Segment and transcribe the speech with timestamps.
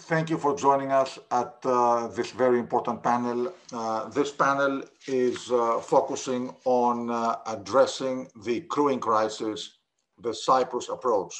[0.00, 3.52] thank you for joining us at uh, this very important panel.
[3.72, 9.78] Uh, this panel is uh, focusing on uh, addressing the crewing crisis,
[10.20, 11.34] the Cyprus approach.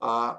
[0.00, 0.34] Uh,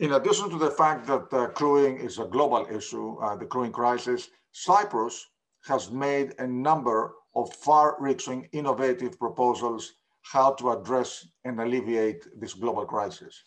[0.00, 4.28] in addition to the fact that uh, crewing is a global issue, the crewing crisis,
[4.52, 5.26] Cyprus
[5.64, 12.84] has made a number of far-reaching innovative proposals how to address and alleviate this global
[12.84, 13.42] crisis.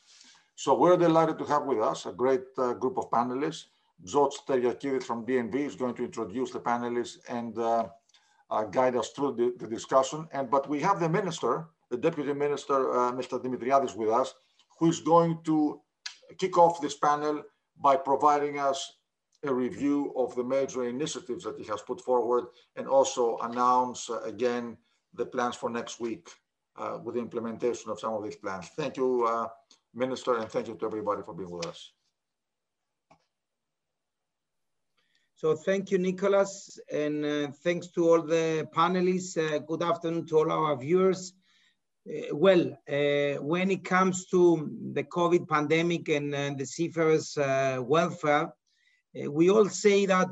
[0.64, 3.64] So we're delighted to have with us a great uh, group of panelists.
[4.04, 7.88] George Teriakidis from DNV is going to introduce the panelists and uh,
[8.52, 10.28] uh, guide us through the, the, discussion.
[10.32, 13.44] And But we have the minister, the deputy minister, uh, Mr.
[13.44, 14.36] Dimitriadis with us,
[14.78, 15.82] who is going to
[16.38, 17.42] kick off this panel
[17.82, 18.98] by providing us
[19.44, 24.22] a review of the major initiatives that he has put forward and also announce uh,
[24.26, 24.78] again
[25.16, 26.30] the plans for next week
[26.76, 28.70] uh, with the implementation of some of these plans.
[28.78, 29.28] Thank you,
[29.94, 31.92] Minister, and thank you to everybody for being with us.
[35.36, 39.38] So thank you, Nicholas, and uh, thanks to all the panelists.
[39.38, 41.34] Uh, good afternoon to all our viewers.
[42.08, 47.80] Uh, well, uh, when it comes to the COVID pandemic and, and the seafarers' uh,
[47.82, 48.54] welfare,
[49.20, 50.30] uh, we all say that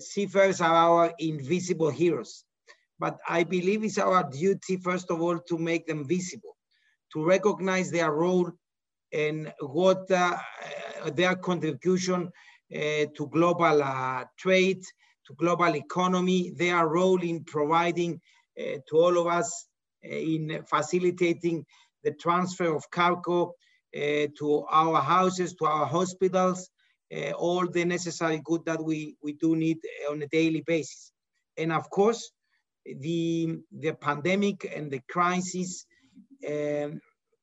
[0.00, 2.44] seafarers are our invisible heroes.
[2.98, 6.56] But I believe it's our duty, first of all, to make them visible
[7.12, 8.50] to recognize their role
[9.12, 10.36] and what uh,
[11.14, 12.30] their contribution
[12.74, 14.82] uh, to global uh, trade,
[15.26, 18.20] to global economy, their role in providing
[18.58, 19.66] uh, to all of us
[20.04, 21.64] uh, in facilitating
[22.04, 23.54] the transfer of cargo
[23.96, 26.70] uh, to our houses, to our hospitals,
[27.36, 31.10] all the necessary good that we, we do need on a daily basis.
[31.56, 32.30] And of course,
[32.86, 35.86] the, the pandemic and the crisis
[36.48, 37.00] um,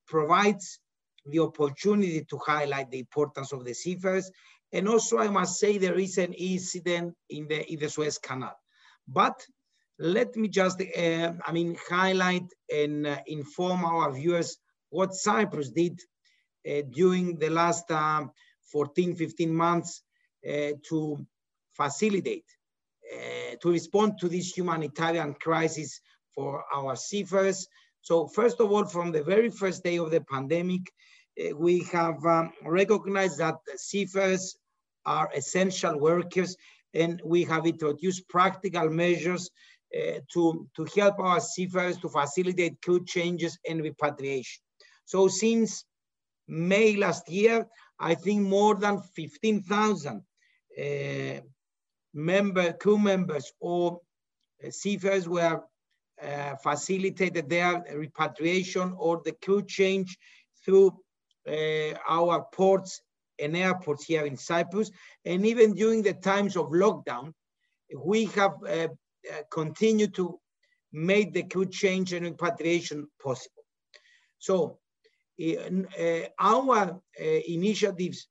[0.08, 0.80] provides
[1.26, 4.32] the opportunity to highlight the importance of the seafarers.
[4.72, 8.58] And also, I must say, there is an incident in the, in the Suez Canal.
[9.08, 9.46] But
[10.00, 14.58] let me just, uh, I mean, highlight and uh, inform our viewers
[14.90, 16.00] what Cyprus did
[16.68, 18.32] uh, during the last um,
[18.72, 20.02] 14, 15 months
[20.48, 21.26] uh, to
[21.74, 22.46] facilitate,
[23.14, 26.02] uh, to respond to this humanitarian crisis
[26.36, 27.68] for our seafarers
[28.08, 30.94] so first of all, from the very first day of the pandemic,
[31.38, 34.56] uh, we have um, recognized that seafarers
[35.06, 36.56] are essential workers
[36.94, 39.50] and we have introduced practical measures
[39.94, 44.62] uh, to, to help our seafarers to facilitate crew changes and repatriation.
[45.04, 45.84] So since
[46.48, 47.68] May last year,
[48.00, 50.22] I think more than 15,000
[50.80, 51.42] uh,
[52.14, 54.00] member, crew members or
[54.66, 55.62] uh, seafarers were
[56.22, 60.18] uh, facilitated their repatriation or the crew change
[60.66, 60.92] through
[61.48, 63.02] uh, our ports
[63.40, 64.90] and airports here in Cyprus.
[65.26, 67.34] And even during the times of lockdown,
[67.96, 68.88] we have uh,
[69.32, 70.40] uh continued to
[70.92, 73.64] make the crew change and repatriation possible.
[74.40, 74.80] So
[75.40, 77.00] uh, our
[77.48, 78.28] initiatives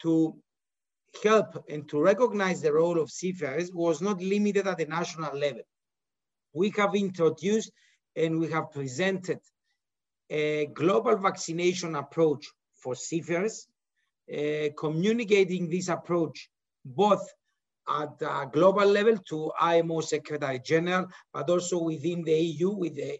[0.00, 0.36] to
[1.22, 5.62] help and to recognize the role of seafarers was not limited at the national level
[6.52, 7.70] we have introduced
[8.16, 9.38] and we have presented
[10.30, 13.66] a global vaccination approach for seafarers,
[14.32, 16.48] uh, communicating this approach
[16.84, 17.26] both
[17.88, 23.18] at a global level to IMO Secretary General, but also within the EU with the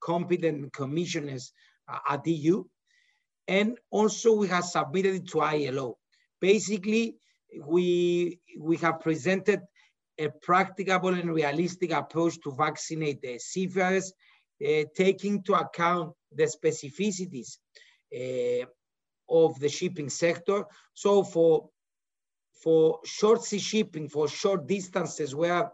[0.00, 1.52] competent commissioners
[1.88, 2.64] uh, at EU.
[3.48, 5.98] And also we have submitted it to ILO.
[6.40, 7.16] Basically,
[7.66, 9.60] we, we have presented
[10.18, 14.12] a practicable and realistic approach to vaccinate the seafarers,
[14.64, 17.58] uh, taking into account the specificities
[18.14, 18.66] uh,
[19.28, 20.64] of the shipping sector.
[20.94, 21.68] So for,
[22.62, 25.70] for short sea shipping, for short distances where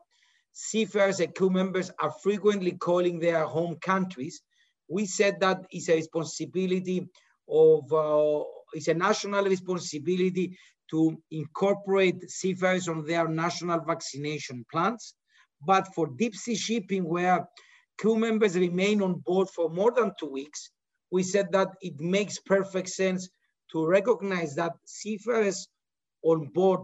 [0.52, 4.40] seafarers and crew members are frequently calling their home countries,
[4.88, 7.06] we said that it's a responsibility
[7.48, 8.42] of, uh,
[8.72, 10.56] it's a national responsibility
[10.90, 15.14] to incorporate seafarers on their national vaccination plans.
[15.66, 17.48] But for deep sea shipping, where
[17.98, 20.70] crew members remain on board for more than two weeks,
[21.10, 23.28] we said that it makes perfect sense
[23.72, 25.68] to recognize that seafarers
[26.22, 26.80] on board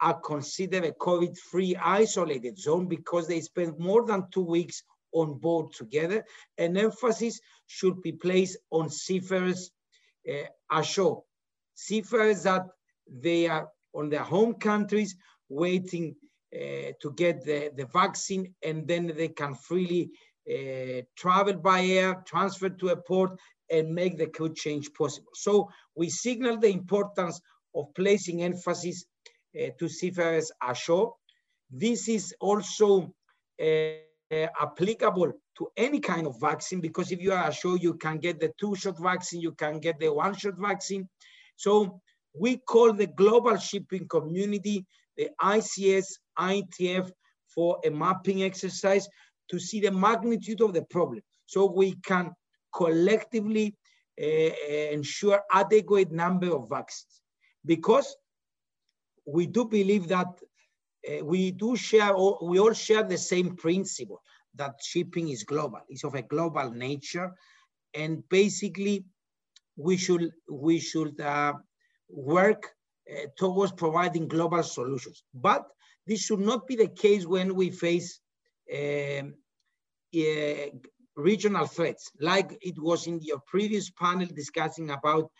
[0.00, 4.82] are considered a COVID-free isolated zone because they spend more than two weeks
[5.12, 6.24] on board together.
[6.58, 9.70] An emphasis should be placed on seafarers
[10.28, 11.22] uh, ashore.
[11.74, 12.66] Seafarers that
[13.10, 15.16] they are on their home countries
[15.48, 16.14] waiting
[16.54, 20.10] uh, to get the, the vaccine and then they can freely
[20.48, 23.38] uh, travel by air, transfer to a port
[23.70, 25.30] and make the crew change possible.
[25.34, 27.40] So we signal the importance
[27.74, 29.04] of placing emphasis
[29.60, 31.14] uh, to seafarers ashore.
[31.70, 33.14] This is also
[33.62, 38.40] uh, applicable to any kind of vaccine because if you are ashore, you can get
[38.40, 41.08] the two-shot vaccine, you can get the one-shot vaccine.
[41.56, 42.00] So
[42.34, 44.86] we call the global shipping community,
[45.16, 46.06] the ICS,
[46.38, 47.10] ITF,
[47.54, 49.08] for a mapping exercise
[49.50, 51.22] to see the magnitude of the problem.
[51.46, 52.32] So we can
[52.74, 53.74] collectively
[54.20, 54.24] uh,
[54.92, 57.20] ensure adequate number of vaccines.
[57.66, 58.16] Because
[59.26, 60.28] we do believe that
[61.08, 64.22] uh, we do share, we all share the same principle
[64.54, 67.32] that shipping is global, it's of a global nature.
[67.94, 69.04] And basically,
[69.76, 71.54] we should, we should uh,
[72.12, 72.72] work
[73.10, 75.22] uh, towards providing global solutions.
[75.34, 75.64] But
[76.06, 78.20] this should not be the case when we face
[78.72, 79.34] um,
[80.16, 80.66] uh,
[81.16, 85.30] regional threats, like it was in your previous panel discussing about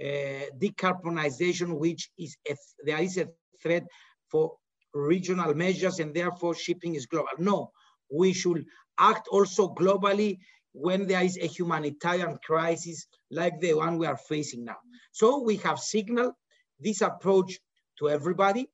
[0.00, 2.54] uh, decarbonization, which is a,
[2.84, 3.28] there is a
[3.62, 3.84] threat
[4.30, 4.52] for
[4.94, 7.28] regional measures and therefore shipping is global.
[7.38, 7.70] No,
[8.10, 8.64] we should
[8.98, 10.38] act also globally
[10.72, 14.76] when there is a humanitarian crisis like the one we are facing now.
[15.12, 16.34] So we have signaled
[16.78, 17.58] this approach
[17.98, 18.68] to everybody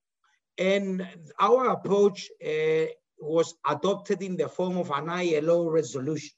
[0.59, 1.07] and
[1.41, 2.87] our approach uh,
[3.19, 6.35] was adopted in the form of an ILO resolution.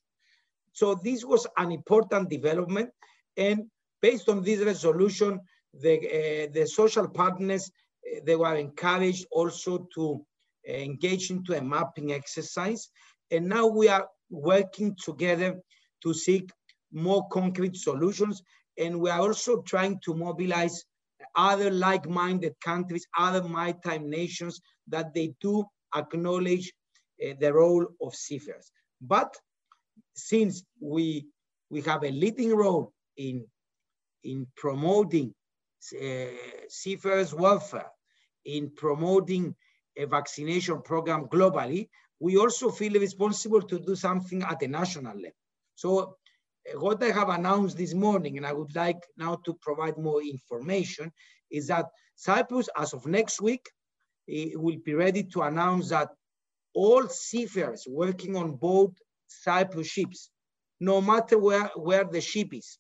[0.73, 2.91] So this was an important development
[3.37, 3.67] and
[4.01, 5.41] based on this resolution,
[5.75, 7.71] the, uh, the social partners,
[8.07, 10.25] uh, they were encouraged also to
[10.67, 12.89] engage into a mapping exercise.
[13.31, 15.61] And now we are working together
[16.03, 16.51] to seek
[16.93, 18.43] more concrete solutions.
[18.79, 20.85] And we are also trying to mobilize
[21.35, 25.65] other like-minded countries, other maritime nations that they do
[25.95, 26.73] acknowledge
[27.25, 28.71] uh, the role of seafarers.
[29.01, 29.37] But
[30.15, 31.27] since we,
[31.71, 33.47] we have a leading role in,
[34.25, 35.35] in promoting
[36.01, 36.27] uh,
[36.69, 37.91] seafarers' welfare,
[38.45, 39.55] in promoting
[39.97, 41.89] a vaccination program globally,
[42.21, 45.31] we also feel responsible to do something at a national level.
[45.75, 49.97] So uh, what I have announced this morning, and I would like now to provide
[49.99, 51.13] more information,
[51.51, 51.87] is that
[52.17, 53.65] Cyprus, as of next week,
[54.29, 56.11] will be ready to announce that
[56.75, 58.93] all seafarers working on board
[59.27, 60.31] Cyprus ships,
[60.81, 62.79] no matter where, where the ship is,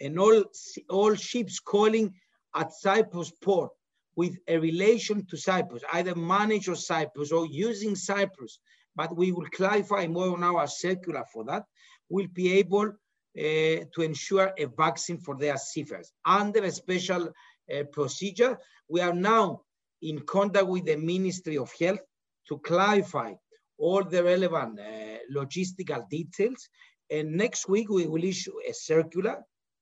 [0.00, 0.44] and all,
[0.88, 2.14] all ships calling
[2.54, 3.70] at Cyprus port
[4.18, 8.58] with a relation to Cyprus, either managed or Cyprus or using Cyprus,
[8.96, 11.62] but we will clarify more on our circular for that,
[12.10, 17.84] will be able uh, to ensure a vaccine for their seafarers under a special uh,
[17.92, 18.58] procedure.
[18.88, 19.62] We are now
[20.02, 22.04] in contact with the Ministry of Health
[22.48, 23.34] to clarify
[23.78, 26.68] all the relevant uh, logistical details.
[27.08, 29.36] And next week, we will issue a circular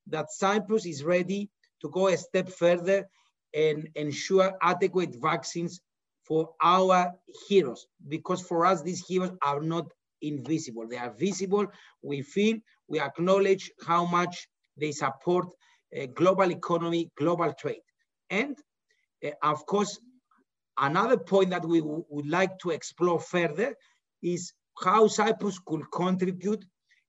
[0.08, 1.48] that Cyprus is ready
[1.80, 3.08] to go a step further
[3.54, 5.80] and ensure adequate vaccines
[6.24, 7.12] for our
[7.48, 7.86] heroes.
[8.08, 9.86] Because for us, these heroes are not
[10.22, 10.86] invisible.
[10.88, 11.66] They are visible.
[12.02, 12.58] We feel,
[12.88, 15.46] we acknowledge how much they support
[15.96, 17.80] uh, global economy, global trade.
[18.30, 18.56] And
[19.24, 19.98] uh, of course,
[20.78, 23.74] another point that we would like to explore further
[24.22, 24.52] is
[24.82, 26.64] how Cyprus could contribute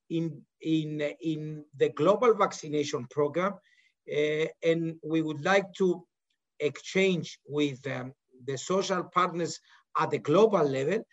[0.10, 3.54] in, in, in the global vaccination program.
[4.10, 6.06] Uh, and we would like to
[6.60, 8.14] exchange with um,
[8.46, 9.60] the social partners
[10.00, 11.04] at the global level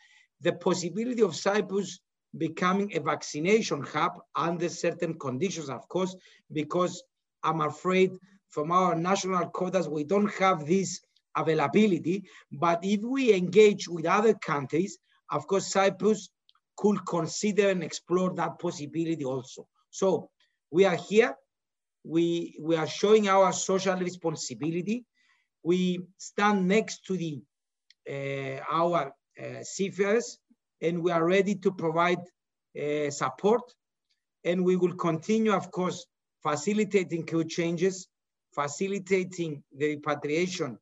[0.45, 2.01] the possibility of Cyprus
[2.37, 6.15] becoming a vaccination hub under certain conditions, of course,
[6.53, 7.03] because
[7.43, 8.13] I'm afraid
[8.51, 11.01] from our national quotas, we don't have this
[11.37, 12.25] availability.
[12.53, 14.99] But if we engage with other countries,
[15.31, 16.29] of course, Cyprus
[16.77, 19.67] could consider and explore that possibility also.
[19.91, 20.29] So
[20.71, 21.35] we are here.
[22.05, 25.05] We, we are showing our social responsibility.
[25.65, 27.43] We stand next to the
[28.09, 30.39] uh, our uh, seafarers,
[30.83, 32.21] and we are ready to provide
[32.79, 33.63] uh, support.
[34.45, 36.05] And we will continue, of course,
[36.43, 38.07] facilitating crew changes,
[38.55, 40.79] facilitating the repatriation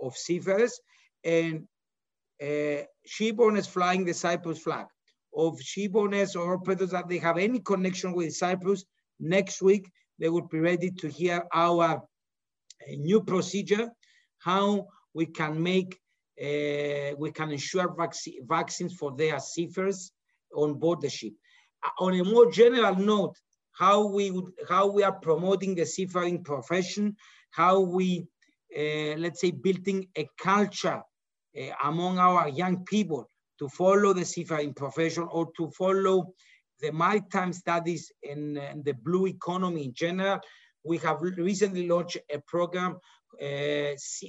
[0.00, 0.80] of seafarers,
[1.22, 1.68] and
[2.40, 4.86] uh, shipowners flying the Cyprus flag,
[5.36, 8.84] of shipowners or operators that they have any connection with Cyprus,
[9.20, 11.98] next week they will be ready to hear our uh,
[12.96, 13.90] new procedure,
[14.44, 15.98] how we can make,
[16.40, 18.14] uh, we can ensure vac
[18.48, 20.12] vaccines for their seafarers
[20.54, 21.32] on board the ship.
[21.84, 23.36] Uh, on a more general note,
[23.72, 27.16] how we would, how we are promoting the seafaring profession,
[27.50, 28.26] how we,
[28.76, 31.00] uh, let's say, building a culture
[31.58, 36.32] uh, among our young people to follow the seafaring profession or to follow
[36.80, 40.40] the maritime studies and, and the blue economy in general.
[40.84, 42.98] We have recently launched a program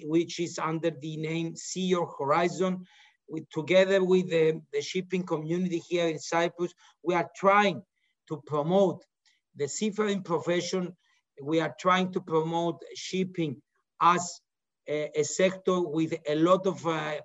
[0.03, 2.86] which is under the name See Your Horizon.
[3.29, 7.81] We, together with the, the shipping community here in Cyprus, we are trying
[8.27, 9.03] to promote
[9.55, 10.95] the seafaring profession.
[11.41, 13.62] We are trying to promote shipping
[14.01, 14.41] as
[14.88, 17.15] a, a sector with a lot of uh,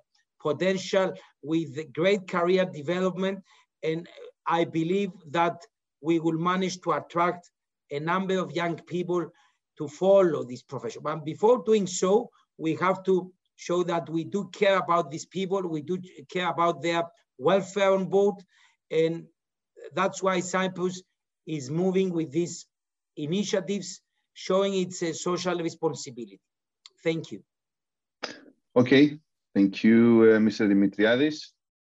[0.41, 3.39] potential, with great career development.
[3.83, 4.07] And
[4.47, 5.61] I believe that
[6.01, 7.49] we will manage to attract
[7.91, 9.31] a number of young people
[9.79, 11.01] to follow this profession.
[11.03, 15.61] But before doing so, we have to show that we do care about these people,
[15.67, 15.97] we do
[16.31, 17.03] care about their
[17.37, 18.35] welfare on board,
[18.91, 19.25] and
[19.93, 21.01] that's why Cyprus
[21.47, 22.67] is moving with these
[23.17, 24.01] initiatives,
[24.33, 26.39] showing its uh, social responsibility.
[27.03, 27.41] Thank you.
[28.75, 29.17] Okay,
[29.55, 30.67] thank you, uh, Mr.
[30.69, 31.37] Dimitriadis.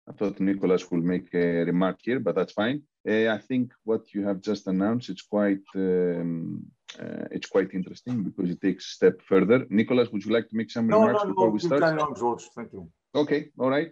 [0.09, 2.83] I thought Nicholas will make a remark here, but that's fine.
[3.07, 6.66] Uh, I think what you have just announced it's quite um,
[7.30, 9.66] it's quite interesting because it takes a step further.
[9.71, 11.97] Nicholas, would you like to make some no, remarks no, before no, we start?
[11.97, 12.45] No, George.
[12.54, 12.88] Thank you.
[13.14, 13.90] Okay, all right.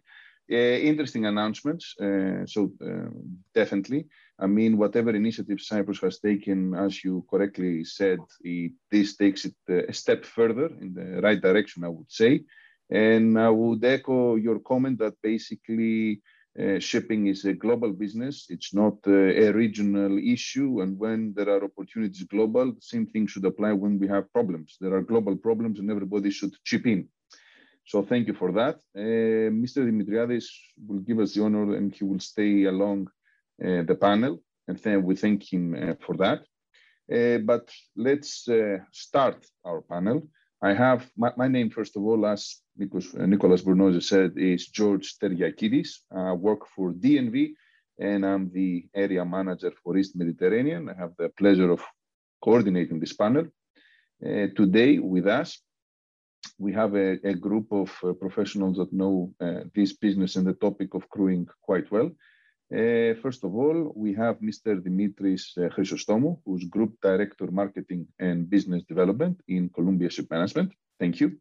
[0.50, 1.94] Uh, interesting announcements.
[2.00, 3.10] Uh, so uh,
[3.52, 4.06] definitely,
[4.38, 9.56] I mean, whatever initiative Cyprus has taken, as you correctly said, it, this takes it
[9.68, 12.44] uh, a step further in the right direction, I would say.
[12.88, 16.20] And I would echo your comment that basically
[16.58, 18.46] uh, shipping is a global business.
[18.48, 20.80] It's not uh, a regional issue.
[20.80, 24.76] And when there are opportunities global, the same thing should apply when we have problems.
[24.80, 27.08] There are global problems and everybody should chip in.
[27.84, 28.76] So thank you for that.
[28.96, 29.84] Uh, Mr.
[29.86, 30.46] Dimitriadis
[30.86, 33.08] will give us the honor and he will stay along
[33.62, 34.42] uh, the panel.
[34.66, 36.40] And then we thank him uh, for that.
[37.46, 38.48] But let's
[38.90, 40.28] start our panel.
[40.62, 45.88] I have my, my, name, first of all, as Nicholas Bornozis said, is George Teriakidis.
[46.10, 47.52] I work for DNV
[47.98, 50.88] and I'm the area manager for East Mediterranean.
[50.88, 51.82] I have the pleasure of
[52.42, 53.46] coordinating this panel.
[54.24, 55.60] Uh, today with us,
[56.58, 60.54] we have a, a group of uh, professionals that know uh, this business and the
[60.54, 62.10] topic of crewing quite well.
[62.74, 64.80] Uh, first of all, we have Mr.
[64.80, 70.72] Dimitris uh, Chrysostomou, who's Group Director Marketing and Business Development in Columbia Ship Management.
[70.98, 71.38] Thank you.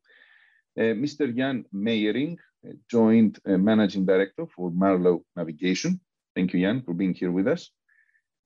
[0.78, 1.36] Uh, Mr.
[1.36, 6.00] Jan Meijering, uh, Joint Managing Director for Marlow Navigation.
[6.36, 7.72] Thank you, Jan, for being here with us.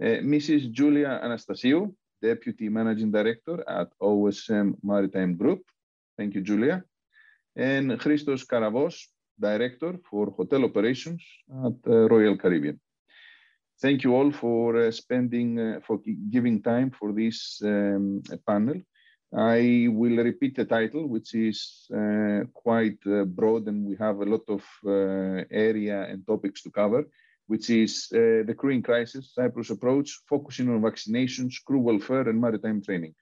[0.01, 0.71] Mrs.
[0.71, 5.63] Julia Anastasiou, Deputy Managing Director at OSM Maritime Group.
[6.17, 6.85] Thank you, Julia.
[7.57, 8.95] And Christos Karavos,
[9.39, 11.23] Director for Hotel Operations
[11.65, 12.79] at uh, Royal Caribbean.
[13.81, 18.81] Thank you all for uh, spending, uh, for giving time for this um, panel.
[19.33, 24.25] I will repeat the title, which is uh, quite uh, broad and we have a
[24.25, 27.05] lot of uh, area and topics to cover,
[27.47, 33.13] which is the crewing crisis, Cyprus approach, focusing on vaccinations, crew welfare and maritime training.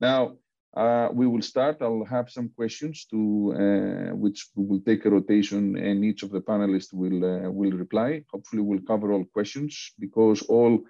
[0.00, 0.36] Now,
[0.74, 1.76] uh, we will start.
[1.80, 3.18] I'll have some questions to
[3.54, 7.72] uh, which we will take a rotation, and each of the panelists will uh, will
[7.72, 8.24] reply.
[8.32, 10.80] Hopefully, we'll cover all questions because all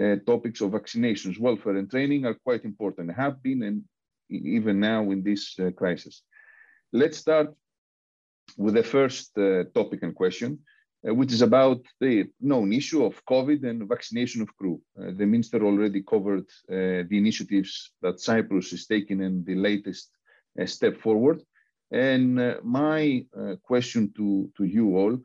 [0.00, 3.12] uh, topics of vaccinations, welfare, and training are quite important.
[3.14, 3.82] Have been and
[4.30, 6.22] even now in this uh, crisis.
[6.92, 7.48] Let's start
[8.56, 10.60] with the first uh, topic and question,
[11.04, 14.80] which is about the known issue of COVID and vaccination of crew.
[14.96, 20.10] Uh, the minister already covered uh, the initiatives that Cyprus is taking and the latest
[20.60, 21.42] uh, step forward.
[21.90, 23.26] And my
[23.62, 25.18] question to, to you all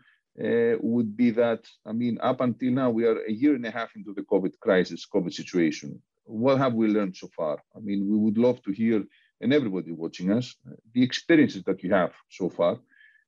[0.81, 3.95] would be that, I mean, up until now, we are a year and a half
[3.95, 7.63] into the COVID crisis, COVID situation what have we learned so far?
[7.75, 9.03] I mean, we would love to hear,
[9.41, 10.55] and everybody watching us,
[10.93, 12.79] the experiences that you have so far,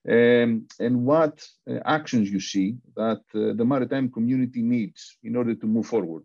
[0.10, 1.36] um, and what
[1.70, 6.24] uh, actions you see that uh, the maritime community needs in order to move forward.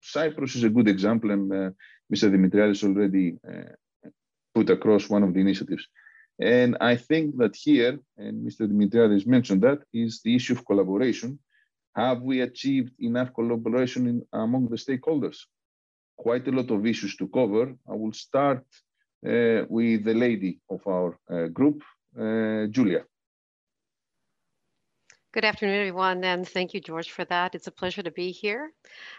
[0.00, 1.70] Cyprus is a good example, and uh,
[2.12, 2.30] Mr.
[2.30, 3.36] Dimitriadis already
[4.54, 5.88] put across one of the initiatives.
[6.40, 8.68] And I think that here, and Mr.
[8.70, 11.38] Dimitriadis mentioned that, is the issue of collaboration.
[11.96, 15.38] Have we achieved enough collaboration in, among the stakeholders?
[16.16, 17.74] quite a lot of issues to cover.
[17.88, 18.64] I will start
[19.26, 21.82] uh, with the lady of our uh, group,
[22.18, 23.04] uh, Julia.
[25.34, 27.56] Good afternoon, everyone, and thank you, George, for that.
[27.56, 28.70] It's a pleasure to be here.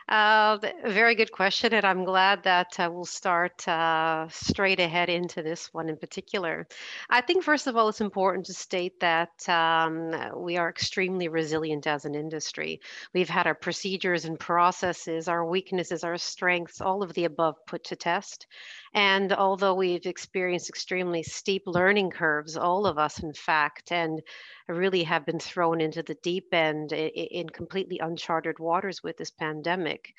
[0.07, 5.43] Uh, very good question, and I'm glad that uh, we'll start uh, straight ahead into
[5.43, 6.67] this one in particular.
[7.10, 11.86] I think, first of all, it's important to state that um, we are extremely resilient
[11.86, 12.79] as an industry.
[13.13, 17.84] We've had our procedures and processes, our weaknesses, our strengths, all of the above put
[17.86, 18.48] to test.
[18.96, 24.22] And although we've experienced extremely steep learning curves, all of us, in fact, and
[24.70, 30.14] really have been thrown into the deep end in completely uncharted waters with this pandemic.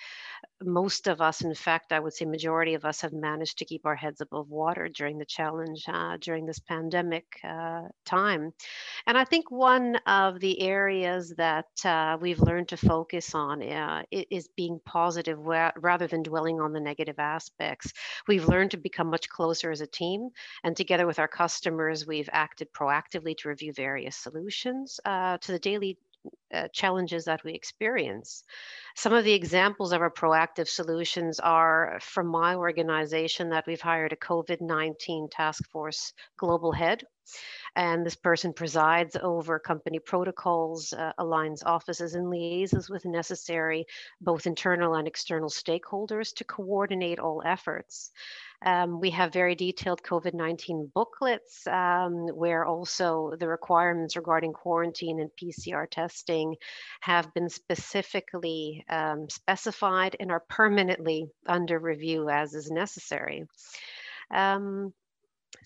[0.63, 3.87] Most of us, in fact, I would say majority of us have managed to keep
[3.87, 8.53] our heads above water during the challenge uh, during this pandemic uh, time.
[9.07, 14.03] And I think one of the areas that uh, we've learned to focus on uh,
[14.11, 17.93] is being positive rather than dwelling on the negative aspects.
[18.29, 20.31] We've learned to become much closer as a team,
[20.65, 25.59] and together with our customers, we've acted proactively to review various solutions uh, to the
[25.59, 25.99] daily
[26.53, 28.45] uh, challenges that we experience.
[28.95, 34.13] Some of the examples of our proactive solutions are from my organization that we've hired
[34.13, 37.03] a COVID 19 task force global head.
[37.75, 43.85] And this person presides over company protocols, uh, aligns offices, and liaises with necessary
[44.21, 48.13] both internal and external stakeholders to coordinate all efforts.
[48.65, 55.21] Um, we have very detailed COVID 19 booklets um, where also the requirements regarding quarantine
[55.21, 56.57] and PCR testing
[57.01, 63.47] have been specifically um, specified and are permanently under review as is necessary.
[64.31, 64.93] Um,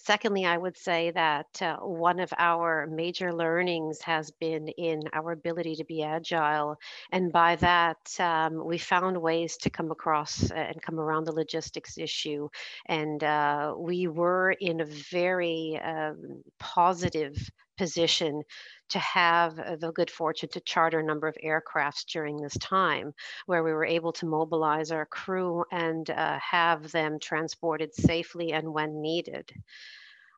[0.02, 5.33] Secondly, I would say that uh, one of our major learnings has been in our
[5.33, 6.76] ability to be agile.
[7.12, 11.99] And by that, um, we found ways to come across and come around the logistics
[11.99, 12.49] issue.
[12.87, 17.37] And uh, we were in a very um, positive
[17.80, 18.42] position
[18.90, 23.14] to have uh, the good fortune to charter a number of aircrafts during this time,
[23.46, 28.75] where we were able to mobilize our crew and uh, have them transported safely and
[28.76, 29.50] when needed.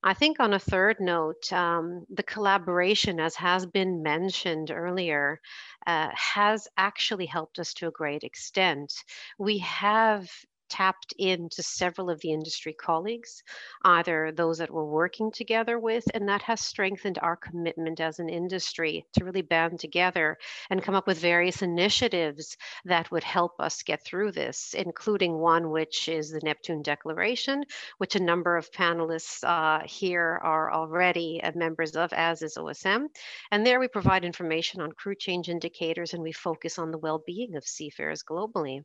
[0.05, 5.41] I think on a third note, um, the collaboration, as has been mentioned earlier,
[5.87, 8.93] uh, has actually helped us to a great extent.
[9.39, 10.29] We have
[10.73, 13.43] tapped into several of the industry colleagues,
[13.85, 18.31] either those that we're working together with, and that has strengthened our commitment as an
[18.31, 20.39] industry to really band together
[20.71, 25.71] and come up with various initiatives that would help us get through this, including one
[25.71, 27.65] which is the Neptune Declaration,
[27.99, 33.09] which a number of panelists uh, here are already uh, members of, as is OSM.
[33.51, 37.57] And there we provide information on crew change indicators and we focus on the well-being
[37.57, 38.85] of seafarers globally.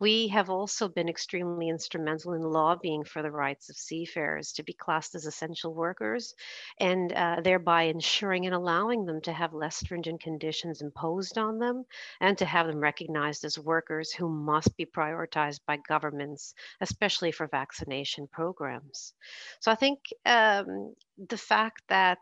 [0.00, 4.72] We have also been extremely instrumental in lobbying for the rights of seafarers to be
[4.72, 6.34] classed as essential workers
[6.80, 11.84] and uh, thereby ensuring and allowing them to have less stringent conditions imposed on them
[12.20, 17.46] and to have them recognized as workers who must be prioritized by governments, especially for
[17.46, 19.12] vaccination programs.
[19.60, 20.94] So I think um,
[21.28, 22.18] the fact that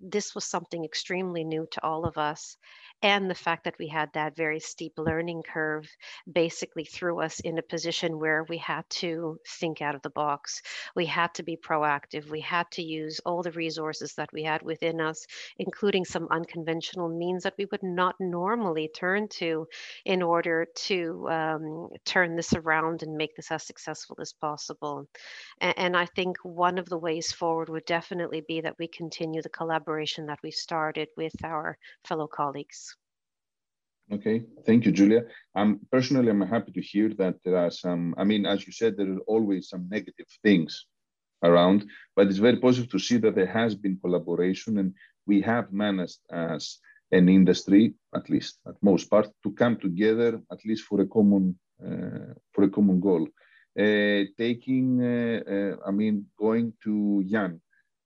[0.00, 2.56] this was something extremely new to all of us
[3.02, 5.88] and the fact that we had that very steep learning curve
[6.30, 10.60] basically threw us in a position where we had to think out of the box.
[10.94, 12.30] We had to be proactive.
[12.30, 15.26] We had to use all the resources that we had within us,
[15.58, 19.66] including some unconventional means that we would not normally turn to
[20.04, 25.06] in order to um, turn this around and make this as successful as possible.
[25.60, 29.40] And, and I think one of the ways forward would definitely be that we continue
[29.42, 32.89] the collaboration that we started with our fellow colleagues.
[34.12, 35.22] Okay, thank you, Julia.
[35.54, 38.96] Um, personally, I'm happy to hear that there are some, I mean, as you said,
[38.96, 40.86] there are always some negative things
[41.44, 44.94] around, but it's very positive to see that there has been collaboration and
[45.26, 46.78] we have managed as
[47.12, 51.56] an industry, at least at most part, to come together at least for a common,
[51.80, 53.28] uh, for a common goal.
[53.78, 57.60] Uh, taking, uh, uh I mean, going to Jan,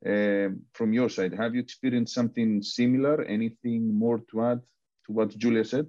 [0.04, 3.24] uh, from your side, have you experienced something similar?
[3.24, 4.60] Anything more to add
[5.06, 5.86] to what Julia said?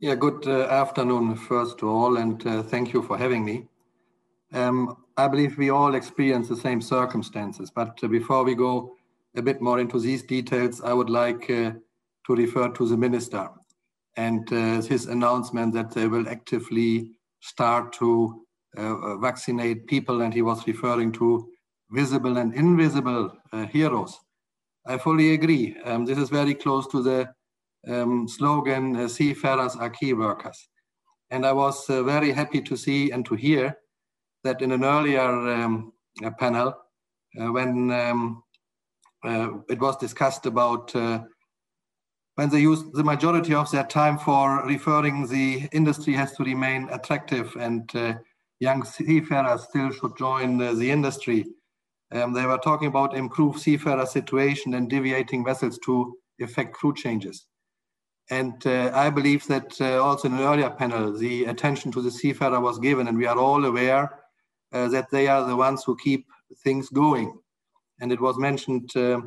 [0.00, 3.66] Yeah, good uh, afternoon, first of all, and uh, thank you for having me.
[4.52, 8.94] Um, I believe we all experience the same circumstances, but uh, before we go
[9.36, 11.72] a bit more into these details, I would like uh,
[12.26, 13.48] to refer to the minister
[14.16, 18.44] and uh, his announcement that they will actively start to
[18.76, 21.48] uh, vaccinate people, and he was referring to
[21.90, 23.32] visible and invisible
[23.70, 24.20] heroes.
[24.86, 25.76] I fully agree.
[25.84, 27.32] Um, this is very close to the
[27.86, 30.68] um, slogan, uh, seafarers are key workers.
[31.30, 33.76] And I was uh, very happy to see and to hear
[34.44, 35.92] that in an earlier um,
[36.24, 36.74] uh, panel,
[37.38, 38.42] uh, when um,
[39.24, 41.20] uh, it was discussed about uh,
[42.36, 46.88] when they use the majority of their time for referring the industry has to remain
[46.90, 47.92] attractive and
[48.60, 51.44] young seafarers still should join the industry.
[52.12, 57.46] Um, they were talking about improved seafarer situation and deviating vessels to effect crew changes.
[58.30, 62.10] And uh, I believe that uh, also in an earlier panel, the attention to the
[62.10, 64.20] seafarer was given, and we are all aware
[64.72, 66.26] uh, that they are the ones who keep
[66.62, 67.38] things going.
[68.00, 69.22] And it was mentioned uh,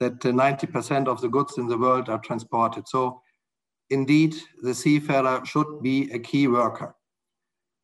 [0.00, 2.86] that 90% of the goods in the world are transported.
[2.86, 3.20] So
[3.90, 6.94] indeed, the seafarer should be a key worker.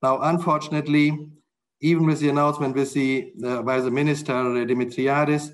[0.02, 1.18] Now, unfortunately,
[1.82, 5.50] even with the announcement with the, uh, by the minister Dimitriadis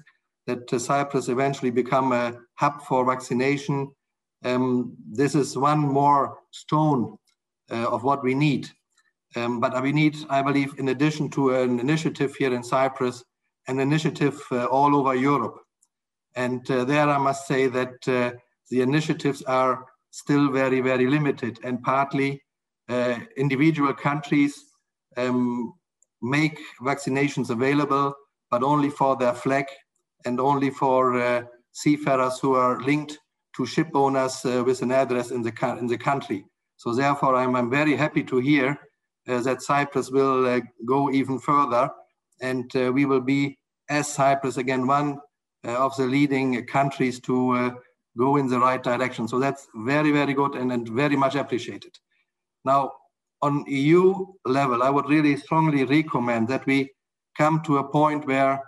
[0.46, 3.90] that uh, Cyprus eventually become a hub for vaccination,
[4.46, 7.18] um, this is one more stone
[7.70, 8.68] uh, of what we need.
[9.34, 13.24] Um, but we need, I believe, in addition to an initiative here in Cyprus,
[13.66, 15.58] an initiative uh, all over Europe.
[16.36, 18.32] And uh, there I must say that uh,
[18.70, 22.40] the initiatives are still very, very limited and partly
[23.36, 24.54] individual countries
[25.16, 25.74] um,
[26.22, 28.14] make vaccinations available,
[28.50, 29.66] but only for their flag
[30.24, 33.18] and only for uh, seafarers who are linked
[33.56, 36.44] to ship owners uh, with an address in the, in the country.
[36.76, 38.78] So therefore, I'm, I'm very happy to hear
[39.28, 41.90] uh, that Cyprus will uh, go even further
[42.42, 45.18] and we will be, as Cyprus, again, one
[45.64, 47.72] of the leading countries to
[48.18, 49.26] go in the right direction.
[49.26, 51.96] So that's very, very good and, and very much appreciated.
[52.66, 52.92] Now,
[53.40, 56.90] on EU level, I would really strongly recommend that we
[57.38, 58.62] come to a point where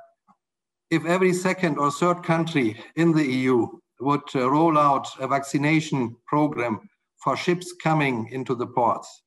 [0.91, 3.69] if every second or third country in the EU
[4.01, 6.81] would uh, roll out a vaccination program
[7.23, 9.23] for ships coming into the ports,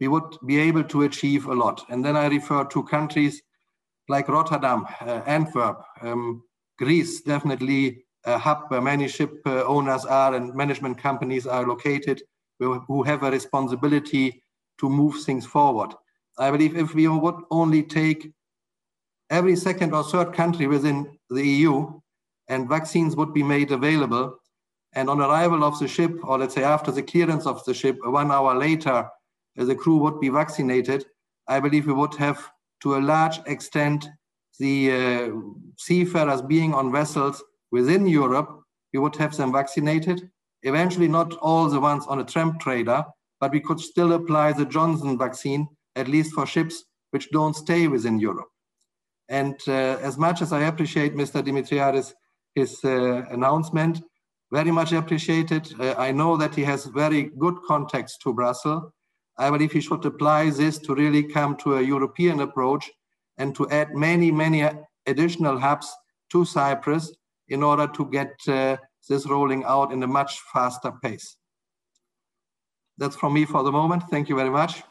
[0.00, 1.84] we would be able to achieve a lot.
[1.88, 3.42] And then I refer to countries
[4.08, 6.42] like Rotterdam, uh, Antwerp, um,
[6.78, 12.22] Greece, definitely a hub where many ship uh, owners are and management companies are located,
[12.58, 14.42] who, who have a responsibility
[14.78, 15.94] to move things forward.
[16.38, 18.30] I believe if we would only take
[19.30, 22.00] every second or third country within the EU
[22.48, 24.38] and vaccines would be made available,
[24.94, 27.98] and on arrival of the ship, or let's say after the clearance of the ship,
[28.04, 29.08] one hour later,
[29.56, 31.04] the crew would be vaccinated,
[31.48, 32.50] I believe we would have,
[32.82, 34.08] to a large extent,
[34.58, 35.30] the uh,
[35.76, 40.30] seafarers being on vessels within Europe, we would have them vaccinated.
[40.62, 43.04] Eventually, not all the ones on a tramp trader,
[43.40, 47.86] but we could still apply the Johnson vaccine, at least for ships which don't stay
[47.86, 48.48] within Europe.
[49.28, 51.42] And uh, as much as I appreciate Mr.
[51.42, 52.14] Dimitriadis,
[52.56, 54.02] his uh, announcement,
[54.50, 55.72] very much appreciated.
[55.78, 58.90] Uh, I know that he has very good contacts to Brussels.
[59.38, 62.90] I believe he should apply this to really come to a European approach
[63.36, 64.68] and to add many, many
[65.06, 65.88] additional hubs
[66.32, 67.14] to Cyprus
[67.48, 68.76] in order to get uh,
[69.08, 71.36] this rolling out in a much faster pace.
[72.98, 74.04] That's from me for the moment.
[74.10, 74.82] Thank you very much.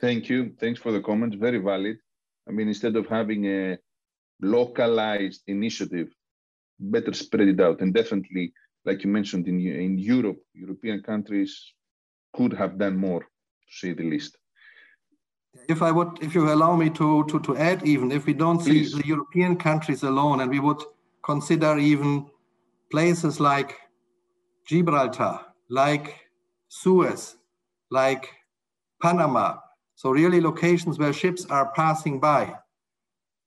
[0.00, 0.52] Thank you.
[0.58, 1.36] Thanks for the comments.
[1.36, 1.98] Very valid.
[2.48, 3.78] I mean, instead of having a
[4.42, 6.08] localized initiative,
[6.80, 7.80] better spread it out.
[7.80, 8.52] And definitely,
[8.84, 11.72] like you mentioned, in, in Europe, European countries
[12.34, 13.26] could have done more, to
[13.68, 14.36] say the least.
[15.68, 18.58] If I would, if you allow me to, to, to add even, if we don't
[18.58, 18.92] Please.
[18.92, 20.80] see the European countries alone and we would
[21.24, 22.26] consider even
[22.90, 23.76] places like
[24.66, 26.16] Gibraltar, like
[26.68, 27.36] Suez,
[27.90, 28.30] like
[29.02, 29.58] Panama.
[29.96, 32.54] So really locations where ships are passing by.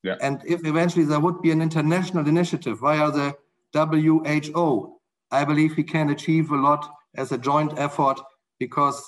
[0.04, 0.18] Yeah.
[0.22, 3.36] And if eventually there would be an international initiative via the
[3.74, 5.00] WHO,
[5.32, 8.20] I believe we can achieve a lot as a joint effort
[8.60, 9.02] because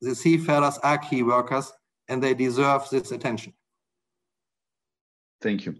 [0.00, 1.72] the seafarers are key workers
[2.08, 3.52] and they deserve this attention.
[5.40, 5.74] Thank you.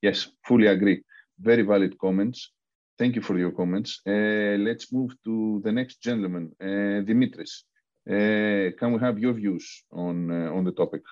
[0.00, 1.02] Yes, fully agree.
[1.40, 2.52] Very valid comments.
[2.98, 4.00] Thank you for your comments.
[4.06, 7.64] Uh, let's move to the next gentleman, uh, Dimitris.
[8.08, 11.02] Uh, can we have your views on uh, on the topic?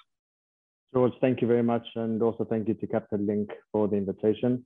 [0.95, 4.65] George, thank you very much, and also thank you to Capital Link for the invitation.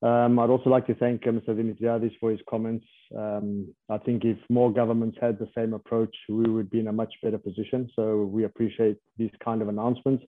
[0.00, 1.48] Um, I'd also like to thank uh, Mr.
[1.48, 2.86] Dimitriadis for his comments.
[3.16, 6.92] Um, I think if more governments had the same approach, we would be in a
[6.92, 7.90] much better position.
[7.96, 10.24] So we appreciate these kind of announcements.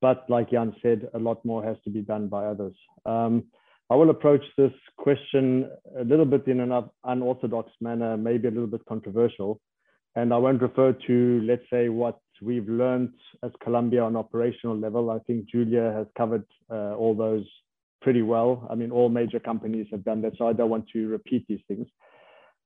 [0.00, 2.74] But like Jan said, a lot more has to be done by others.
[3.06, 3.44] Um,
[3.88, 8.66] I will approach this question a little bit in an unorthodox manner, maybe a little
[8.66, 9.60] bit controversial.
[10.16, 15.10] And I won't refer to, let's say, what we've learned as Columbia on operational level.
[15.10, 17.44] I think Julia has covered uh, all those
[18.00, 18.66] pretty well.
[18.70, 21.60] I mean, all major companies have done that, so I don't want to repeat these
[21.68, 21.86] things.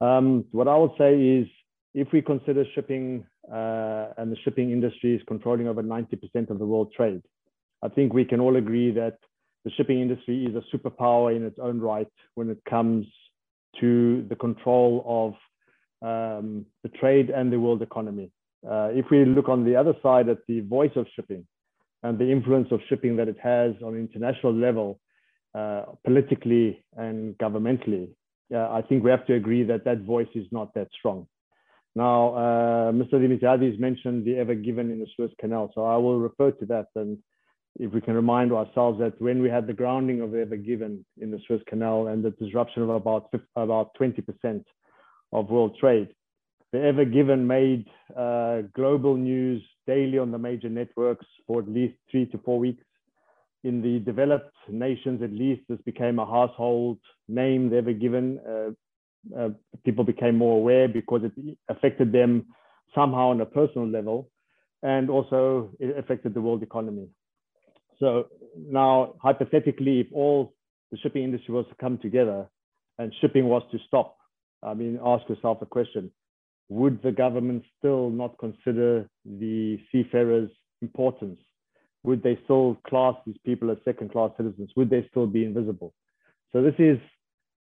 [0.00, 1.46] Um, what I will say is,
[1.94, 6.66] if we consider shipping uh, and the shipping industry is controlling over 90% of the
[6.66, 7.22] world trade,
[7.82, 9.18] I think we can all agree that
[9.64, 13.06] the shipping industry is a superpower in its own right when it comes
[13.80, 15.34] to the control of
[16.06, 18.30] um, the trade and the world economy.
[18.68, 21.46] Uh, if we look on the other side at the voice of shipping
[22.02, 25.00] and the influence of shipping that it has on international level,
[25.54, 28.10] uh, politically and governmentally,
[28.54, 31.26] uh, I think we have to agree that that voice is not that strong.
[31.94, 33.14] Now, uh, Mr.
[33.14, 36.88] Dimitriadis mentioned the Ever Given in the Suez Canal, so I will refer to that
[36.94, 37.18] and
[37.78, 41.04] if we can remind ourselves that when we had the grounding of the Ever Given
[41.20, 44.64] in the Suez Canal and the disruption of about about 20%
[45.32, 46.08] of world trade,
[46.76, 47.86] the Ever Given made
[48.16, 52.82] uh, global news daily on the major networks for at least three to four weeks.
[53.64, 58.38] In the developed nations, at least, this became a household name, the Ever Given.
[58.46, 59.48] Uh, uh,
[59.84, 62.46] people became more aware because it affected them
[62.94, 64.30] somehow on a personal level
[64.82, 67.08] and also it affected the world economy.
[67.98, 70.54] So now, hypothetically, if all
[70.92, 72.48] the shipping industry was to come together
[72.98, 74.16] and shipping was to stop,
[74.62, 76.10] I mean, ask yourself a question
[76.68, 80.50] would the government still not consider the seafarers'
[80.82, 81.38] importance?
[82.02, 84.70] Would they still class these people as second class citizens?
[84.76, 85.94] Would they still be invisible?
[86.52, 86.98] So, this is,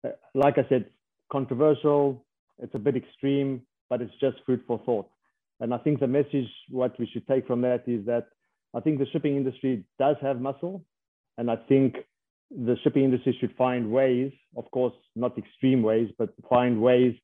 [0.04, 0.86] uh, like I said,
[1.30, 2.24] controversial,
[2.58, 5.08] it's a bit extreme, but it's just food for thought.
[5.60, 8.26] And I think the message, what we should take from that is that
[8.74, 10.84] I think the shipping industry does have muscle.
[11.38, 11.96] And I think
[12.50, 17.14] the shipping industry should find ways, of course, not extreme ways, but find ways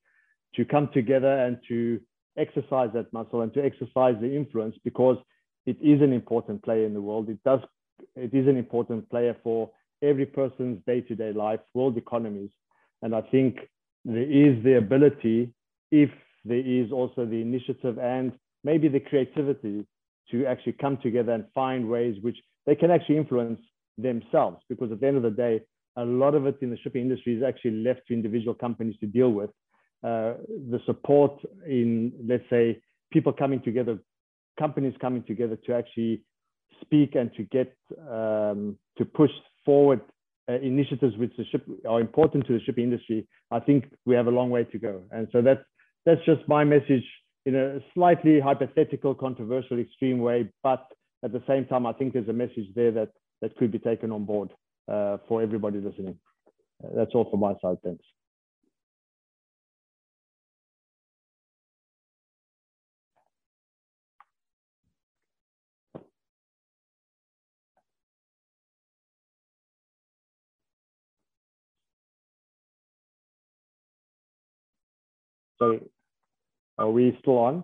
[0.56, 2.00] to come together and to
[2.36, 5.16] exercise that muscle and to exercise the influence because
[5.66, 7.28] it is an important player in the world.
[7.28, 7.60] It does,
[8.16, 9.70] it is an important player for
[10.02, 12.50] every person's day-to-day life, world economies.
[13.02, 13.58] And I think
[14.04, 15.52] there is the ability,
[15.90, 16.10] if
[16.44, 18.32] there is also the initiative and
[18.64, 19.86] maybe the creativity
[20.30, 23.60] to actually come together and find ways which they can actually influence
[23.98, 24.58] themselves.
[24.68, 25.60] Because at the end of the day,
[25.96, 29.06] a lot of it in the shipping industry is actually left to individual companies to
[29.06, 29.50] deal with.
[30.02, 30.34] Uh,
[30.70, 32.80] the support in, let's say,
[33.12, 33.98] people coming together,
[34.58, 36.22] companies coming together to actually
[36.80, 37.76] speak and to get
[38.10, 39.30] um, to push
[39.64, 40.00] forward
[40.48, 43.26] uh, initiatives which ship are important to the shipping industry.
[43.50, 45.62] I think we have a long way to go, and so that's
[46.04, 47.04] that's just my message
[47.46, 50.48] in a slightly hypothetical, controversial, extreme way.
[50.62, 50.84] But
[51.24, 53.10] at the same time, I think there's a message there that
[53.40, 54.50] that could be taken on board
[54.90, 56.18] uh, for everybody listening.
[56.82, 57.76] Uh, that's all from my side.
[57.84, 58.04] Thanks.
[75.62, 75.78] So
[76.76, 77.62] are we still on?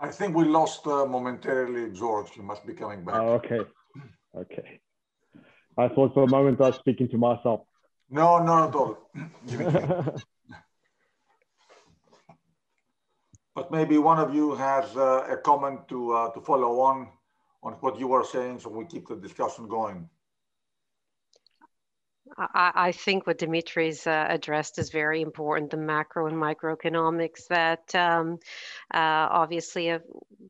[0.00, 2.30] I think we lost uh, momentarily George.
[2.36, 3.14] You must be coming back.
[3.20, 3.60] Oh, okay.
[4.36, 4.80] Okay.
[5.78, 7.60] I thought for a moment I was speaking to myself.
[8.10, 8.98] No, not at all.
[13.54, 17.08] but maybe one of you has uh, a comment to, uh, to follow on
[17.62, 20.08] on what you were saying so we keep the discussion going.
[22.36, 27.94] I, I think what Dimitri's uh, addressed is very important the macro and microeconomics that
[27.94, 28.38] um,
[28.92, 30.00] uh, obviously a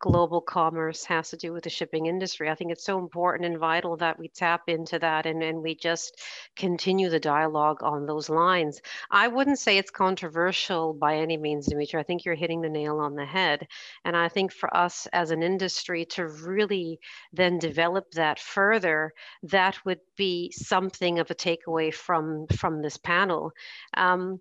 [0.02, 2.50] global commerce has to do with the shipping industry.
[2.50, 5.76] I think it's so important and vital that we tap into that and, and we
[5.76, 6.20] just
[6.56, 8.82] continue the dialogue on those lines.
[9.12, 12.00] I wouldn't say it's controversial by any means, Dimitri.
[12.00, 13.68] I think you're hitting the nail on the head.
[14.04, 16.98] And I think for us as an industry to really
[17.32, 23.52] then develop that further, that would be something of a takeaway from from this panel.
[23.96, 24.40] Um,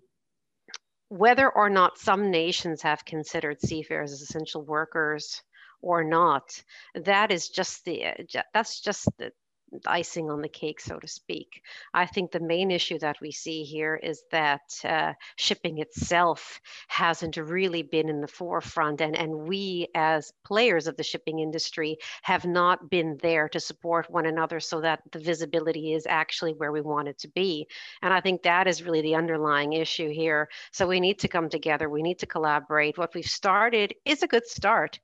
[1.08, 5.42] whether or not some nations have considered seafarers as essential workers
[5.82, 6.62] or not,
[6.94, 8.04] that is just the
[8.54, 9.32] that's just the,
[9.86, 11.62] icing on the cake, so to speak.
[11.94, 17.36] I think the main issue that we see here is that uh, shipping itself hasn't
[17.36, 22.44] really been in the forefront, and, and we, as players of the shipping industry, have
[22.44, 26.80] not been there to support one another so that the visibility is actually where we
[26.80, 27.66] want it to be.
[28.02, 30.48] And I think that is really the underlying issue here.
[30.72, 32.98] So we need to come together, we need to collaborate.
[32.98, 35.00] What we've started is a good start,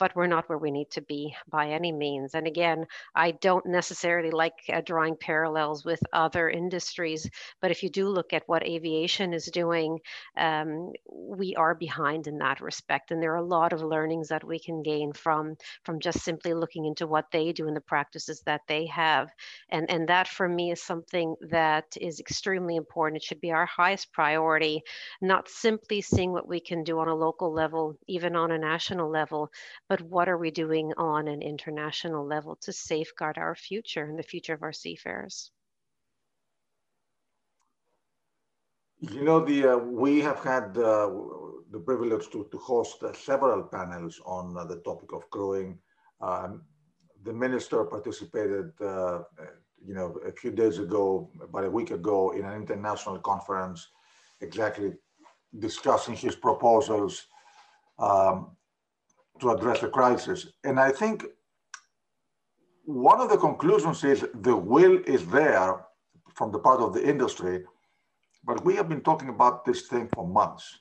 [0.00, 2.34] but we're not where we need to be by any means.
[2.34, 7.28] And again, I don't necessarily like uh, drawing parallels with other industries,
[7.60, 10.00] but if you do look at what aviation is doing,
[10.36, 13.10] um, we are behind in that respect.
[13.10, 16.54] And there are a lot of learnings that we can gain from from just simply
[16.54, 19.30] looking into what they do and the practices that they have.
[19.68, 23.22] And and that for me is something that is extremely important.
[23.22, 24.82] It should be our highest priority,
[25.20, 29.10] not simply seeing what we can do on a local level, even on a national
[29.10, 29.50] level,
[29.90, 34.22] but what are we doing on an international level to safeguard our future and the
[34.22, 35.50] future of our seafarers?
[39.00, 41.10] You know, the uh, we have had uh,
[41.72, 45.78] the privilege to, to host uh, several panels on uh, the topic of crewing.
[46.20, 46.62] Um,
[47.24, 49.22] the minister participated, uh,
[49.84, 53.88] you know, a few days ago, about a week ago, in an international conference,
[54.40, 54.92] exactly
[55.58, 57.26] discussing his proposals.
[57.98, 58.56] Um,
[59.40, 60.46] to address the crisis.
[60.64, 61.26] And I think
[62.84, 65.84] one of the conclusions is the will is there
[66.34, 67.64] from the part of the industry,
[68.44, 70.80] but we have been talking about this thing for months.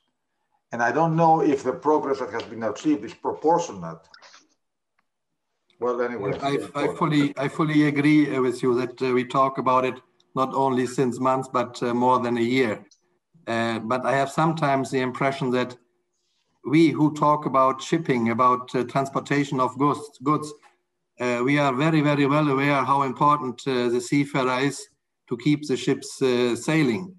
[0.71, 3.99] And I don't know if the progress that has been achieved is proportionate.
[5.79, 6.37] Well, anyway.
[6.41, 9.95] I, I fully, I fully agree with you that uh, we talk about it
[10.35, 12.85] not only since months, but uh, more than a year.
[13.47, 15.75] Uh, but I have sometimes the impression that
[16.65, 20.53] we who talk about shipping, about uh, transportation of goods, goods
[21.19, 24.87] uh, we are very, very well aware how important uh, the seafarer is
[25.27, 27.13] to keep the ships uh, sailing.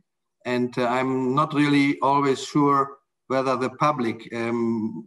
[0.46, 5.05] And I'm not really always sure whether the public um,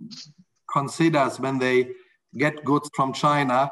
[0.71, 1.89] considers when they
[2.37, 3.69] get goods from China,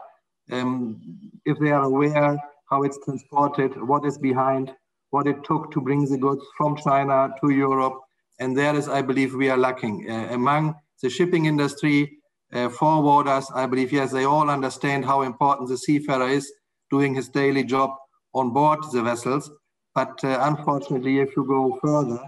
[0.52, 1.00] um,
[1.45, 2.38] if they are aware
[2.69, 4.74] how it's transported, what is behind,
[5.12, 8.00] what it took to bring the goods from China to Europe.
[8.41, 10.10] And there is, I believe, we are lacking.
[10.10, 10.73] Uh, among
[11.04, 12.17] the shipping industry,
[12.51, 16.51] uh, forwarders, I believe, yes, they all understand how important the seafarer is
[16.89, 17.91] doing his daily job
[18.34, 19.51] on board the vessels.
[19.93, 22.19] But uh, unfortunately, if you go further,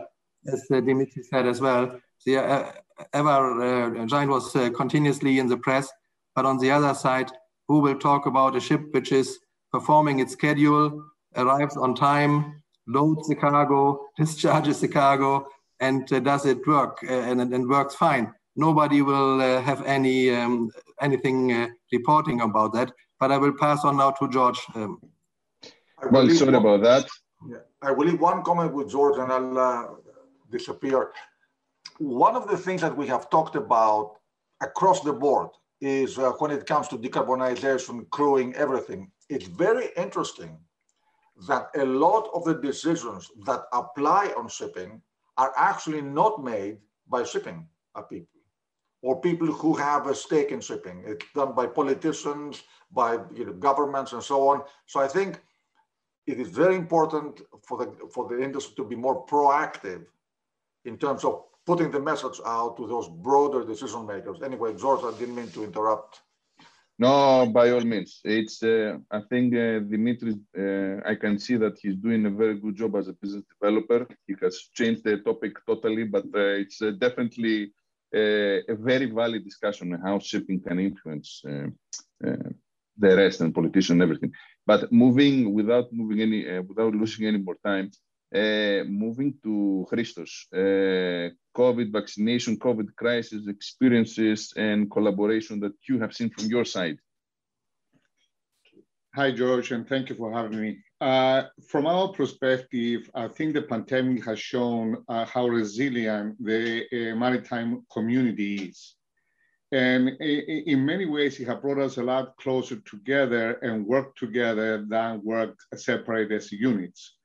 [0.45, 2.35] as Dimitri said as well, the
[3.11, 5.89] Ever Given was continuously in the press.
[6.35, 7.31] But on the other side,
[7.67, 9.39] who will talk about a ship which is
[9.71, 11.03] performing its schedule,
[11.35, 15.47] arrives on time, loads the cargo, discharges the cargo,
[15.85, 20.69] and uh, does it work and, and works fine nobody will uh, have any um,
[21.01, 22.91] anything uh, reporting about that.
[23.19, 24.59] But I will pass on now to George.
[24.75, 24.99] Um,
[26.11, 27.05] well, sorry one, about that.
[27.47, 29.85] Yeah, I will leave one comment with George, and I'll uh,
[30.51, 31.11] disappear.
[31.99, 34.15] One of the things that we have talked about
[34.61, 39.11] across the board is uh, when it comes to decarbonization, crewing, everything.
[39.29, 40.57] It's very interesting
[41.47, 45.01] that a lot of the decisions that apply on shipping
[45.37, 47.67] are actually not made by shipping
[48.09, 48.27] people
[49.01, 51.03] or people who have a stake in shipping.
[51.05, 54.63] It's done by politicians, by you know, governments, and so on.
[54.85, 55.41] So I think
[56.25, 60.05] it is very important for the for the industry to be more proactive
[60.85, 64.37] in terms of putting the message out to those broader decision makers.
[64.43, 66.21] Anyway, George, I didn't mean to interrupt.
[66.99, 68.21] No, by all means.
[68.23, 68.61] It's.
[68.61, 70.35] Uh, I think uh, Dimitri.
[70.57, 74.07] Uh, I can see that he's doing a very good job as a business developer.
[74.27, 77.73] He has changed the topic totally, but uh, it's uh, definitely
[78.15, 81.67] a very valid discussion on how shipping can influence uh,
[82.27, 82.49] uh,
[82.97, 84.31] the rest and politicians and everything.
[84.67, 87.89] But moving without moving any, uh, without losing any more time,
[88.33, 96.45] moving to Christos, COVID vaccination, COVID crisis experiences and collaboration that you have seen from
[96.47, 96.97] your side.
[99.15, 100.79] Hi, George, and thank you for having me.
[100.99, 107.15] Uh, from our perspective, I think the pandemic has shown uh, how resilient the uh,
[107.15, 108.95] maritime community is.
[109.71, 114.85] And in many ways, it has brought us a lot closer together and worked together
[114.87, 117.15] than worked separate as units.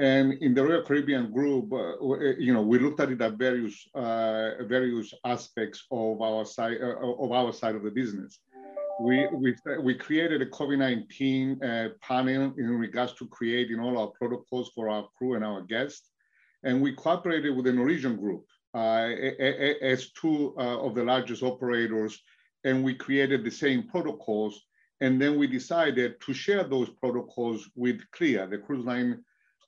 [0.00, 3.34] And in the Royal Caribbean Group, uh, uh, you know, we looked at it at
[3.34, 8.40] various various aspects of our side of our side of the business
[9.00, 14.70] we, we, we created a COVID-19 uh, panel in regards to creating all our protocols
[14.74, 16.10] for our crew and our guests.
[16.64, 19.08] And we cooperated with the Norwegian group uh,
[19.80, 22.20] as two uh, of the largest operators.
[22.64, 24.60] And we created the same protocols.
[25.00, 29.16] And then we decided to share those protocols with CLIA, the Cruise Line uh,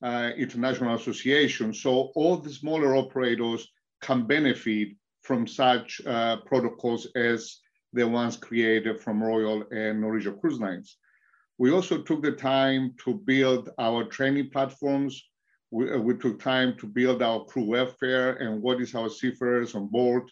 [0.03, 1.73] International Association.
[1.73, 3.69] So all the smaller operators
[4.01, 4.89] can benefit
[5.23, 7.61] from such uh, protocols as
[7.93, 10.97] the ones created from Royal and Norwegian Cruise Lines.
[11.59, 15.23] We also took the time to build our training platforms.
[15.71, 19.75] We, uh, we, took time to build our crew welfare and what is our seafarers
[19.75, 20.25] on board.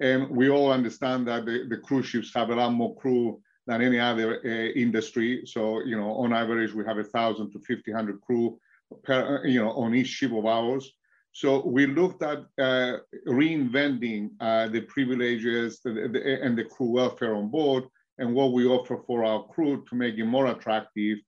[0.00, 3.82] And we all understand that the, the cruise ships have a lot more crew than
[3.82, 5.42] any other uh, industry.
[5.44, 8.58] So, you know, on average, we have a thousand to 1500 crew
[9.04, 10.92] per, you know, on each ship of ours.
[11.32, 17.84] So we looked at uh, reinventing uh, the privileges and the crew welfare on board
[18.18, 21.18] and what we offer for our crew to make it more attractive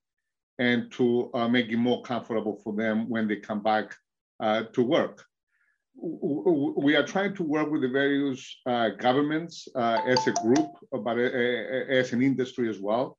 [0.58, 3.94] and to uh, make it more comfortable for them when they come back
[4.40, 5.24] uh, to work.
[5.94, 11.18] We are trying to work with the various uh, governments uh, as a group, but
[11.18, 13.18] as an industry as well.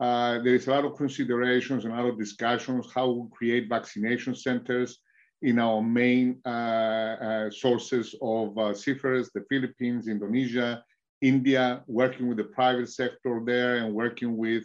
[0.00, 4.34] There is a lot of considerations and a lot of discussions how we create vaccination
[4.34, 5.00] centers,
[5.44, 10.82] in our main uh, uh, sources of uh, seafarers, the Philippines, Indonesia,
[11.20, 14.64] India, working with the private sector there and working with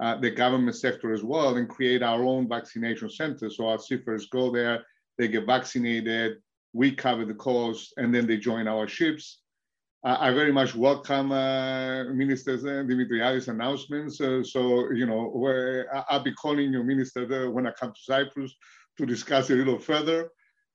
[0.00, 3.56] uh, the government sector as well and create our own vaccination centers.
[3.56, 4.86] So our seafarers go there,
[5.18, 6.38] they get vaccinated,
[6.72, 9.41] we cover the cost, and then they join our ships.
[10.04, 14.20] I very much welcome uh, Minister Dimitriadis' announcements.
[14.20, 15.30] Uh, so, you know,
[16.08, 18.52] I'll be calling you, Minister, when I come to Cyprus
[18.98, 20.30] to discuss a little further.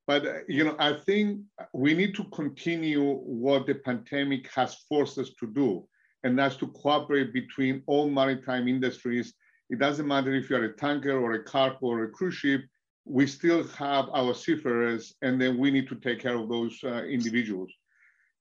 [0.05, 1.41] But, uh, you know, I think
[1.73, 5.85] we need to continue what the pandemic has forced us to do,
[6.23, 9.33] and that's to cooperate between all maritime industries.
[9.69, 12.61] It doesn't matter if you're a tanker or a cargo or a cruise ship,
[13.03, 17.03] we still have our seafarers, and then we need to take care of those uh,
[17.03, 17.73] individuals.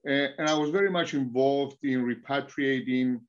[0.06, 3.20] And I was very much involved in repatriating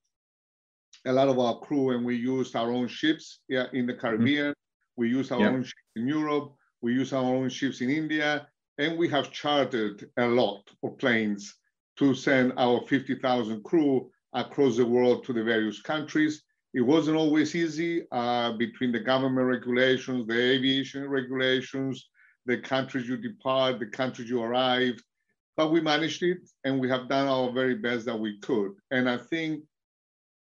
[1.05, 4.01] a lot of our crew, and we used our own ships yeah, in the mm-hmm.
[4.01, 4.53] Caribbean.
[4.95, 5.49] We used our yeah.
[5.49, 6.53] own ships in Europe.
[6.81, 8.47] We used our own ships in India.
[8.77, 11.55] And we have chartered a lot of planes
[11.97, 16.43] to send our 50,000 crew across the world to the various countries.
[16.75, 22.07] It wasn't always easy uh, between the government regulations, the aviation regulations,
[22.45, 25.01] the countries you depart, the countries you arrive,
[25.57, 28.73] but we managed it and we have done our very best that we could.
[28.91, 29.63] And I think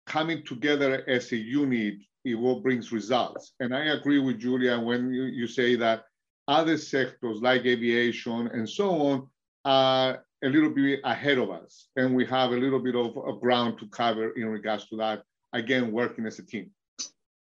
[0.05, 1.95] coming together as a unit
[2.25, 3.53] it what brings results.
[3.61, 6.03] And I agree with Julia when you, you say that
[6.47, 9.27] other sectors like aviation and so on
[9.63, 11.87] are a little bit ahead of us.
[11.95, 15.23] And we have a little bit of, of ground to cover in regards to that.
[15.53, 16.69] Again, working as a team.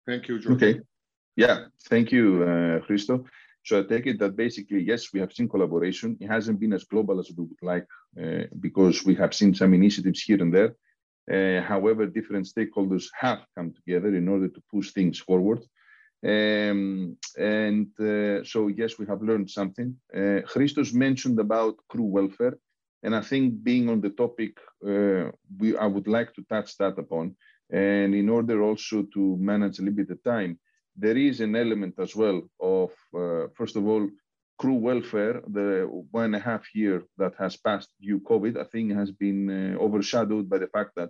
[0.08, 0.56] Thank you, George.
[0.56, 0.82] Okay.
[1.36, 3.26] Yeah, thank you, uh, Christo.
[3.64, 6.18] So I take it that basically, yes, we have seen collaboration.
[6.20, 7.88] It hasn't been as global as we would like
[8.22, 10.76] uh, because we have seen some initiatives here and there.
[11.32, 15.62] Uh, however, different stakeholders have come together in order to push things forward.
[16.26, 19.96] Um, and uh, so, yes, we have learned something.
[20.14, 22.58] Uh, Christos mentioned about crew welfare.
[23.04, 26.98] And I think being on the topic, uh, we, I would like to touch that
[26.98, 27.36] upon.
[27.70, 30.60] And in order also to manage a little bit of time,
[30.96, 34.08] there is an element as well of, uh, first of all,
[34.60, 35.42] crew welfare.
[35.48, 39.50] The one and a half year that has passed due COVID, I think, has been
[39.50, 41.10] uh, overshadowed by the fact that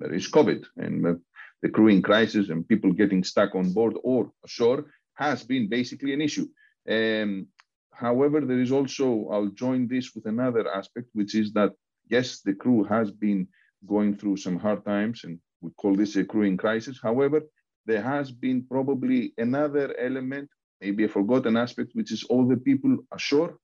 [0.00, 1.14] there is COVID and uh,
[1.62, 6.20] the crewing crisis and people getting stuck on board or ashore has been basically an
[6.20, 6.46] issue.
[6.88, 7.46] Um,
[7.92, 11.72] however, there is also, I'll join this with another aspect, which is that,
[12.10, 13.48] yes, the crew has been
[13.86, 16.98] going through some hard times and we call this a crewing crisis.
[17.02, 17.42] However,
[17.86, 20.48] there has been probably another element,
[20.80, 23.58] maybe a forgotten aspect, which is all the people ashore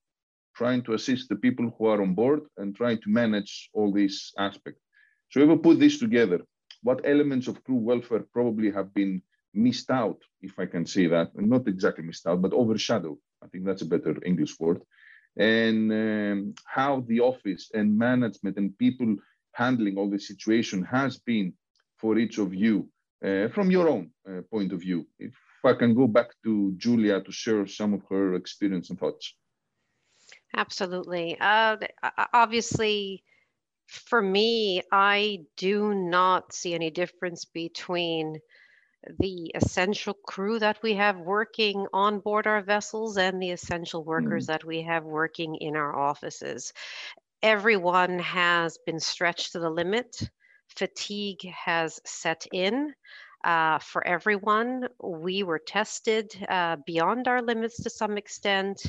[0.54, 4.32] trying to assist the people who are on board and trying to manage all these
[4.38, 4.82] aspects.
[5.30, 6.40] So if we put this together,
[6.82, 9.22] what elements of crew welfare probably have been
[9.54, 13.18] missed out, if I can say that, not exactly missed out, but overshadowed.
[13.42, 14.80] I think that's a better English word.
[15.36, 19.16] And um, how the office and management and people
[19.52, 21.52] handling all the situation has been
[21.98, 22.88] for each of you
[23.20, 25.06] from your own uh, point of view.
[25.18, 29.34] If I can go back to Julia to share some of her experience and thoughts.
[30.56, 31.38] Absolutely.
[31.40, 31.76] Uh,
[32.32, 33.22] obviously,
[33.86, 38.38] for me, I do not see any difference between
[39.18, 44.44] the essential crew that we have working on board our vessels and the essential workers
[44.44, 44.48] mm.
[44.48, 46.72] that we have working in our offices.
[47.42, 50.30] Everyone has been stretched to the limit
[50.76, 52.94] fatigue has set in
[53.44, 54.86] uh, for everyone.
[55.02, 58.82] We were tested uh, beyond our limits to some extent.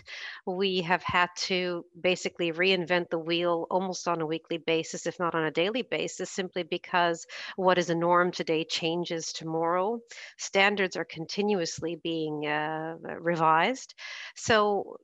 [0.46, 5.36] We have had to basically reinvent the wheel almost on a weekly basis, if not
[5.36, 7.26] on a daily basis, simply because
[7.56, 10.00] what is a norm today changes tomorrow.
[10.38, 13.94] Standards are continuously being uh, revised.
[14.36, 14.98] So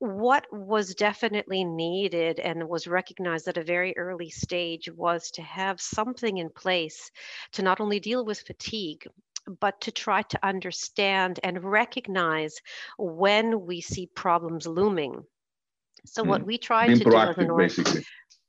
[0.00, 5.78] what was definitely needed and was recognized at a very early stage was to have
[5.80, 7.10] something in place
[7.52, 9.06] to not only deal with fatigue
[9.60, 12.56] but to try to understand and recognize
[12.98, 15.22] when we see problems looming.
[16.06, 16.46] So what hmm.
[16.46, 18.04] we tried to do as an basically.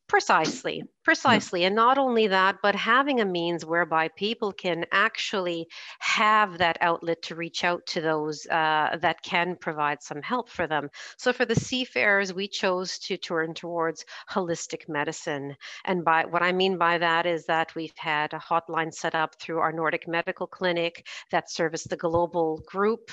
[0.08, 1.64] Precisely Precisely.
[1.64, 7.24] And not only that, but having a means whereby people can actually have that outlet
[7.24, 10.92] to reach out to those uh, that can provide some help for them.
[11.18, 15.56] So for the seafarers, we chose to turn towards holistic medicine.
[15.86, 19.34] And by what I mean by that is that we've had a hotline set up
[19.40, 23.10] through our Nordic Medical Clinic that service the global group.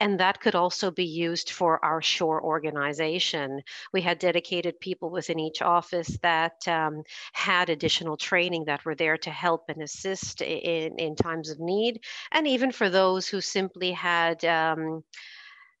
[0.00, 3.60] And that could also be used for our shore organization.
[3.92, 9.16] We had dedicated people within each office that um, had additional training that were there
[9.18, 12.00] to help and assist in, in times of need.
[12.32, 15.04] And even for those who simply had um,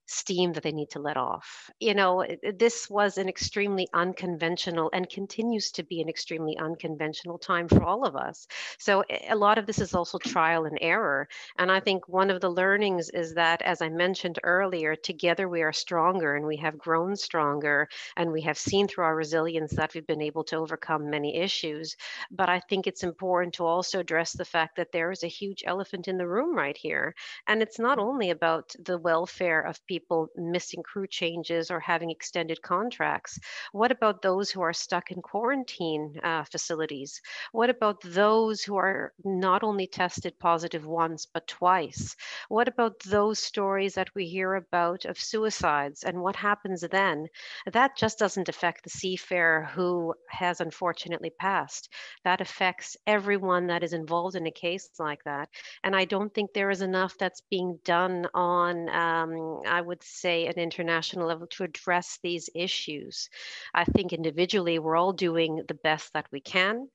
[0.08, 1.70] steam that they need to let off.
[1.80, 2.24] You know,
[2.58, 8.06] this was an extremely unconventional and continues to be an extremely unconventional time for all
[8.06, 8.46] of us.
[8.78, 11.28] So a lot of this is also trial and error.
[11.58, 15.60] And I think one of the learnings is that, as I mentioned earlier, together we
[15.62, 17.86] are stronger and we have grown stronger
[18.16, 21.96] and we have seen through our resilience that we've been able to overcome many issues.
[22.30, 25.64] But I think it's important to also address the fact that there is a huge
[25.66, 27.14] elephant in the room right here.
[27.46, 29.97] And it's not only about the welfare of people
[30.36, 33.38] missing crew changes or having extended contracts.
[33.72, 37.20] What about those who are stuck in quarantine uh, facilities?
[37.52, 42.16] What about those who are not only tested positive once, but twice?
[42.48, 47.28] What about those stories that we hear about of suicides and what happens then?
[47.72, 51.88] That just doesn't affect the seafarer who has unfortunately passed.
[52.24, 55.48] That affects everyone that is involved in a case like that.
[55.84, 60.46] And I don't think there is enough that's being done on, um, I would say,
[60.46, 63.28] at international level to address these issues.
[63.74, 66.88] I think individually, we're all doing the best that we can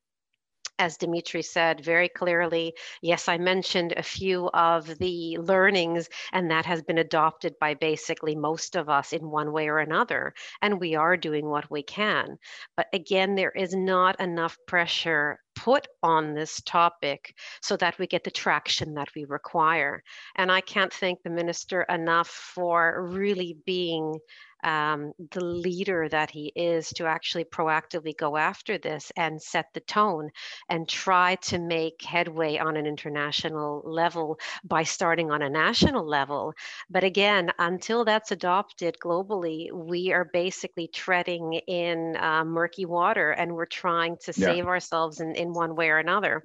[0.80, 6.66] as Dimitri said very clearly, yes, I mentioned a few of the learnings, and that
[6.66, 10.34] has been adopted by basically most of us in one way or another.
[10.62, 12.38] And we are doing what we can.
[12.76, 18.26] But again, there is not enough pressure put on this topic so that we get
[18.26, 20.04] the traction that we require.
[20.36, 24.20] And I can't thank the minister enough for really being
[24.64, 29.80] um, the leader that he is to actually proactively go after this and set the
[29.82, 30.30] tone
[30.70, 36.54] and try to make headway on an international level by starting on a national level.
[36.90, 43.54] But again, until that's adopted globally, we are basically treading in uh, murky water and
[43.54, 44.48] we're trying to yeah.
[44.48, 46.44] save ourselves in, in one way or another.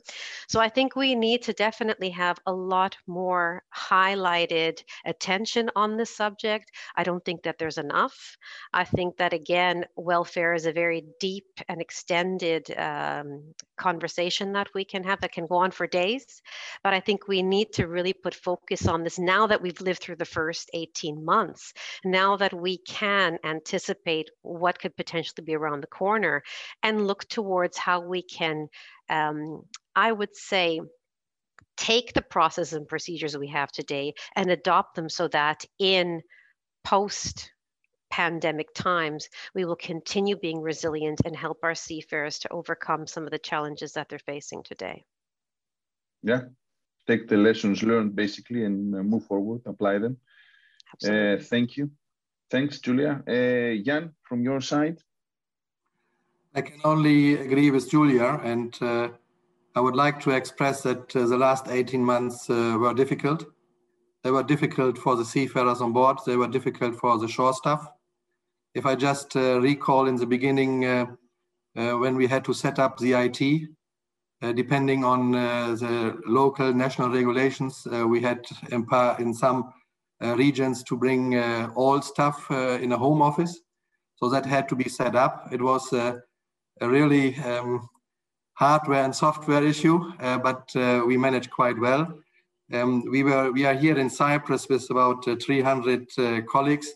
[0.48, 6.14] So I think we need to definitely have a lot more highlighted attention on this
[6.14, 6.70] subject.
[6.96, 8.36] I don't think that there's enough enough.
[8.72, 14.84] I think that again, welfare is a very deep and extended um, conversation that we
[14.84, 16.42] can have that can go on for days.
[16.82, 20.00] But I think we need to really put focus on this now that we've lived
[20.00, 21.72] through the first 18 months,
[22.04, 26.42] now that we can anticipate what could potentially be around the corner
[26.82, 28.68] and look towards how we can,
[29.10, 29.62] um,
[29.94, 30.80] I would say,
[31.76, 36.20] take the processes and procedures we have today and adopt them so that in
[36.88, 37.52] post
[38.10, 43.30] pandemic times, we will continue being resilient and help our seafarers to overcome some of
[43.30, 45.04] the challenges that they're facing today.
[46.22, 46.42] Yeah,
[47.06, 50.16] take the lessons learned basically and uh, move forward, apply them.
[51.04, 51.90] Uh, thank you.
[52.50, 53.22] Thanks, Julia.
[53.28, 54.98] Uh, Jan, from your side?
[56.54, 59.08] I can only agree with Julia, and uh,
[59.74, 63.44] I would like to express that uh, the last 18 months uh, were difficult.
[64.24, 66.18] They were difficult for the seafarers on board.
[66.26, 67.86] They were difficult for the shore staff.
[68.78, 71.06] If I just uh, recall in the beginning uh,
[71.76, 73.70] uh, when we had to set up the IT,
[74.54, 79.72] depending on the local national regulations, we had in, some
[80.20, 81.36] regions to bring
[81.74, 83.58] all staff in a home office.
[84.14, 85.48] So that had to be set up.
[85.50, 86.22] It was a
[86.80, 87.88] really um,
[88.52, 92.06] hardware and software issue, uh, but uh, we managed quite well.
[92.72, 96.06] Um, we were we are here in Cyprus with about uh, 300
[96.46, 96.92] colleagues,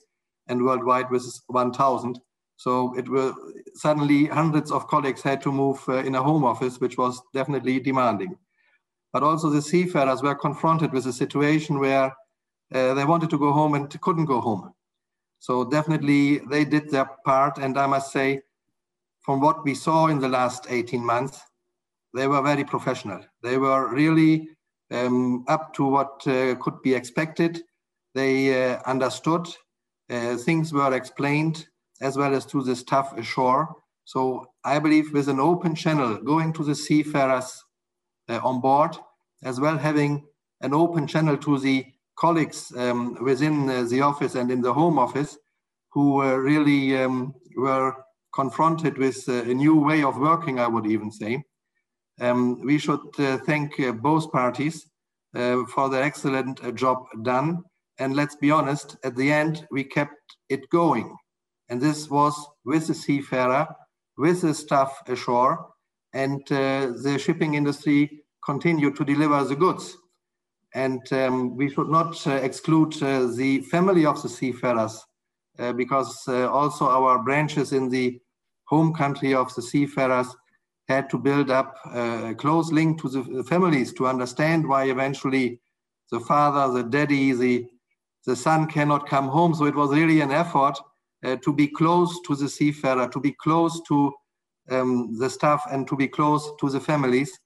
[0.52, 2.20] and worldwide with 1,000.
[2.56, 3.34] So it will
[3.74, 7.80] suddenly hundreds of colleagues had to move uh, in a home office, which was definitely
[7.80, 8.36] demanding.
[9.12, 12.14] But also the seafarers were confronted with a situation where
[12.72, 14.72] uh, they wanted to go home and couldn't go home.
[15.40, 17.58] So definitely they did their part.
[17.58, 18.42] And I must say,
[19.22, 21.40] from what we saw in the last 18 months,
[22.14, 23.20] they were very professional.
[23.42, 24.48] They were really
[24.92, 27.62] um, up to what uh, could be expected.
[28.14, 29.48] They uh, understood
[30.12, 31.66] uh, things were explained
[32.00, 33.74] as well as to the staff ashore.
[34.04, 37.64] So I believe with an open channel going to the seafarers
[38.28, 38.96] uh, on board,
[39.42, 40.24] as well having
[40.60, 41.86] an open channel to the
[42.16, 45.38] colleagues um, within uh, the office and in the home office
[45.92, 47.94] who uh, really um, were
[48.34, 51.42] confronted with uh, a new way of working, I would even say.
[52.20, 54.86] Um, we should uh, thank both parties
[55.34, 57.64] for the excellent job done.
[58.02, 61.16] And let's be honest, at the end, we kept it going.
[61.68, 62.34] And this was
[62.64, 63.64] with the seafarer,
[64.18, 65.68] with the staff ashore,
[66.12, 69.96] and uh, the shipping industry continued to deliver the goods.
[70.74, 75.00] And um, we should not uh, exclude uh, the family of the seafarers,
[75.60, 78.20] uh, because uh, also our branches in the
[78.64, 80.34] home country of the seafarers
[80.88, 85.60] had to build up uh, a close link to the families to understand why eventually
[86.10, 87.64] the father, the daddy, the
[88.26, 89.54] the son cannot come home.
[89.54, 90.78] So it was really an effort
[91.24, 94.12] uh, to be close to the seafarer, to be close to
[94.70, 97.38] um, the staff and to be close to the families.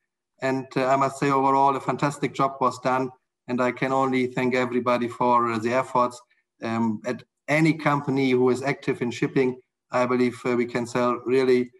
[0.42, 3.10] And uh, I must say overall, a fantastic job was done.
[3.48, 6.20] And I can only thank everybody for uh, the efforts.
[6.62, 9.60] Um, at any company who is active in shipping,
[9.90, 11.70] I believe uh, we can sell really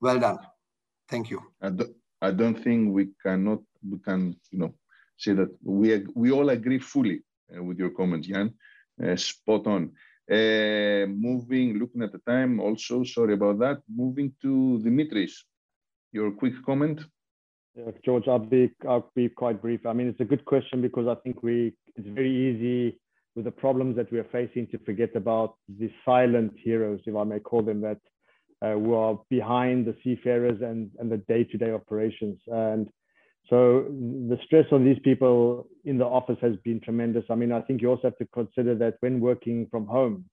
[0.00, 0.38] well done.
[1.08, 1.42] Thank you.
[1.60, 4.74] I don't, I don't think we cannot, we can, you know,
[5.18, 8.54] say that we, we all agree fully with your comments, Jan.
[9.02, 9.92] Uh, spot on.
[10.30, 13.80] Uh, moving, looking at the time also, sorry about that.
[13.88, 15.32] Moving to Dimitris,
[16.12, 17.00] your quick comment.
[18.04, 19.86] George, I'll be, I'll be quite brief.
[19.86, 22.98] I mean, it's a good question because I think we, it's very easy
[23.36, 27.22] with the problems that we are facing to forget about the silent heroes, if I
[27.22, 28.00] may call them that,
[28.60, 32.40] uh, who are behind the seafarers and, and the day-to-day operations.
[32.48, 32.88] And
[33.48, 33.86] so
[34.28, 37.24] the stress on these people in the office has been tremendous.
[37.30, 40.26] I mean, I think you also have to consider that when working from home,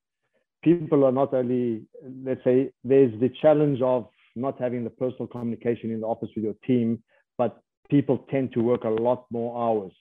[0.64, 1.84] people are not only,
[2.24, 6.44] let's say, there's the challenge of not having the personal communication in the office with
[6.44, 7.02] your team,
[7.38, 9.94] but people tend to work a lot more hours.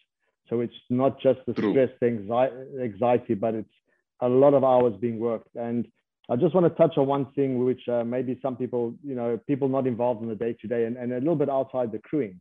[0.48, 1.70] So it's not just the True.
[1.70, 2.06] stress, the
[2.82, 3.68] anxiety, but it's
[4.20, 5.54] a lot of hours being worked.
[5.54, 5.86] And
[6.28, 9.38] I just want to touch on one thing, which uh, maybe some people, you know,
[9.46, 11.98] people not involved in the day to day and, and a little bit outside the
[11.98, 12.40] crewing,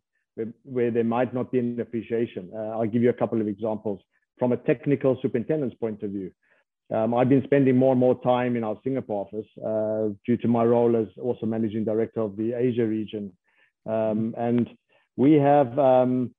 [0.64, 2.50] where, there might not be an appreciation.
[2.54, 4.02] Uh, I'll give you a couple of examples
[4.40, 6.32] from a technical superintendent's point of view.
[6.94, 10.48] Um, I've been spending more and more time in our Singapore office uh, due to
[10.48, 13.32] my role as also managing director of the Asia region.
[13.86, 14.70] Um, and
[15.16, 16.36] we have um,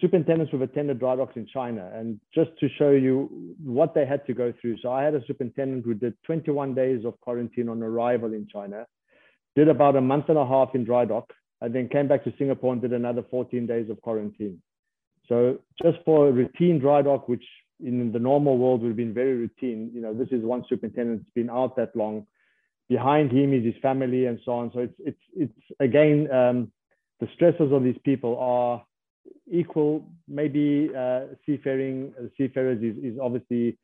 [0.00, 1.90] superintendents who've attended dry docks in China.
[1.94, 4.78] And just to show you what they had to go through.
[4.82, 8.86] So I had a superintendent who did 21 days of quarantine on arrival in China,
[9.56, 12.32] did about a month and a half in dry dock, and then came back to
[12.38, 14.60] Singapore and did another 14 days of quarantine.
[15.28, 17.44] So just for a routine dry dock, which
[17.82, 21.20] in the normal world would have been very routine, you know, this is one superintendent
[21.20, 22.26] that's been out that long.
[22.88, 24.70] Behind him is his family and so on.
[24.74, 26.72] So it's it's it's again um,
[27.20, 28.84] the stresses on these people are
[29.50, 30.06] equal.
[30.28, 33.78] Maybe uh, seafaring uh, seafarers is, is obviously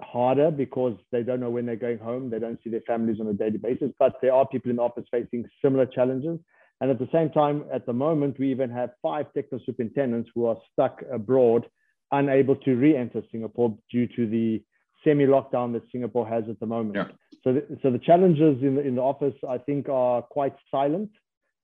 [0.00, 2.30] harder because they don't know when they're going home.
[2.30, 3.90] They don't see their families on a daily basis.
[3.98, 6.38] But there are people in the office facing similar challenges.
[6.80, 10.46] And at the same time, at the moment, we even have five technical superintendents who
[10.46, 11.66] are stuck abroad,
[12.12, 14.62] unable to re-enter Singapore due to the
[15.04, 16.96] semi-lockdown that Singapore has at the moment.
[16.96, 17.16] Yeah.
[17.44, 21.10] So, the, so the challenges in the, in the office, I think, are quite silent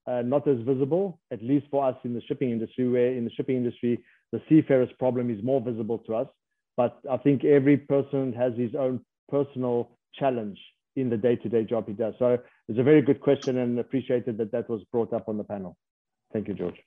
[0.07, 3.31] uh, not as visible, at least for us in the shipping industry, where in the
[3.31, 4.03] shipping industry,
[4.33, 6.29] the seafarers problem is more visible to us.
[6.77, 10.59] But I think every person has his own personal challenge
[11.01, 12.15] in the day-to-day job he does.
[12.19, 12.39] So
[12.69, 15.77] it's a very good question and appreciated that that was brought up on the panel.
[16.33, 16.81] Thank you, George.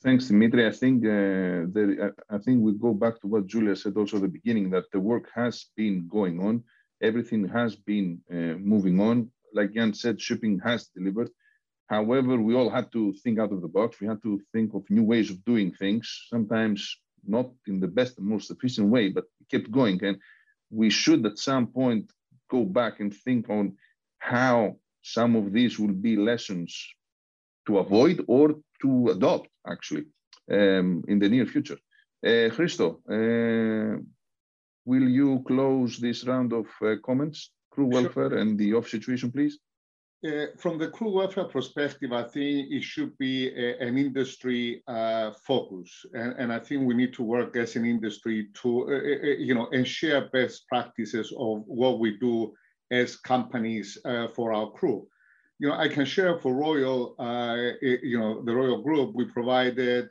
[0.00, 0.66] Thanks, Dimitri.
[0.66, 4.22] I think uh, the, I think we go back to what Julia said also at
[4.22, 6.62] the beginning that the work has been going on.
[7.02, 9.30] Everything has been uh, moving on.
[9.52, 11.30] Like Jan said, shipping has delivered.
[11.88, 14.00] However, we all had to think out of the box.
[14.00, 18.18] We had to think of new ways of doing things, sometimes not in the best
[18.18, 20.04] and most efficient way, but kept going.
[20.04, 20.18] And
[20.70, 22.12] we should at some point
[22.48, 23.76] go back and think on
[24.18, 26.70] how some of these will be lessons
[27.66, 30.04] to avoid or to adopt actually
[30.50, 31.78] um, in the near future.
[32.26, 34.00] Uh, Christo, uh,
[34.84, 38.38] will you close this round of uh, comments, crew welfare sure.
[38.38, 39.58] and the off situation, please?
[40.26, 45.30] Uh, from the crew welfare perspective, I think it should be a, an industry uh,
[45.30, 48.96] focus, and, and, I think we need to work as an industry to, uh, uh,
[48.96, 52.52] uh you know, and share best practices of what we do
[52.90, 53.96] as companies
[54.34, 55.06] for our crew.
[55.60, 57.14] You know, I can share for Royal,
[57.80, 60.08] you know, the Royal Group, we provided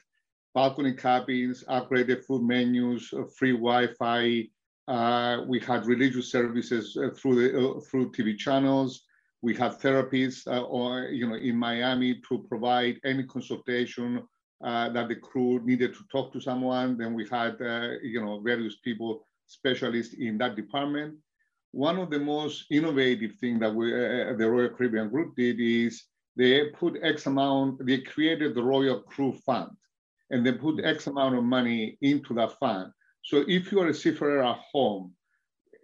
[0.55, 4.47] balcony cabins, upgraded food menus, free Wi-Fi.
[5.47, 9.06] we had religious services through the through TV channels.
[9.41, 14.23] We have therapists uh, or, you know, in Miami to provide any consultation
[14.63, 16.97] uh, that the crew needed to talk to someone.
[16.97, 21.15] Then we had, uh, you know, various people, specialists in that department.
[21.71, 26.03] One of the most innovative things that we, uh, the Royal Caribbean Group did is
[26.35, 29.69] they put X amount, they created the Royal Crew Fund
[30.29, 32.91] and they put X amount of money into that fund.
[33.23, 35.13] So if you are a seafarer at home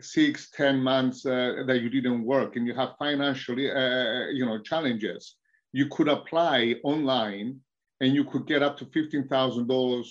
[0.03, 4.45] six, ten months uh, that you didn't work and you have financially, uh, uh, you
[4.45, 5.35] know, challenges,
[5.71, 7.59] you could apply online
[8.01, 10.05] and you could get up to $15,000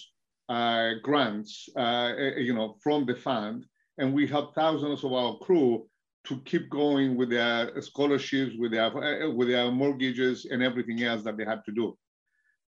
[0.48, 3.64] uh, grants, uh, uh, you know, from the fund.
[3.98, 5.86] And we help thousands of our crew
[6.24, 11.36] to keep going with their scholarships, with their, with their mortgages and everything else that
[11.36, 11.96] they had to do.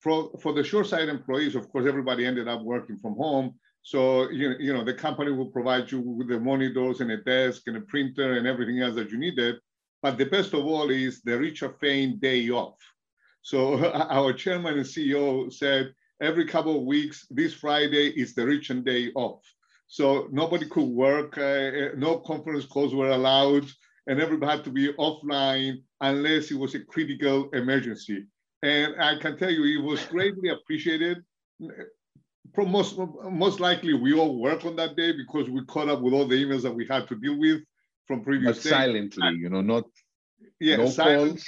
[0.02, 3.56] For, for the shoreside employees, of course, everybody ended up working from home.
[3.84, 7.64] So, you, you know, the company will provide you with the monitors and a desk
[7.68, 9.56] and a printer and everything else that you needed.
[10.02, 12.78] But the best of all is the Richard Fain day off.
[13.42, 18.86] So our chairman and CEO said, every couple of weeks, this Friday is the Richard
[18.86, 19.42] day off.
[19.88, 23.66] So nobody could work, uh, no conference calls were allowed,
[24.08, 28.26] and everybody had to be offline unless it was a critical emergency.
[28.62, 31.18] And I can tell you, it was greatly appreciated
[32.58, 36.28] most, most likely we all work on that day because we caught up with all
[36.28, 37.62] the emails that we had to deal with
[38.08, 39.86] from previous but silently, you know, not
[40.60, 41.44] yeah, no silent,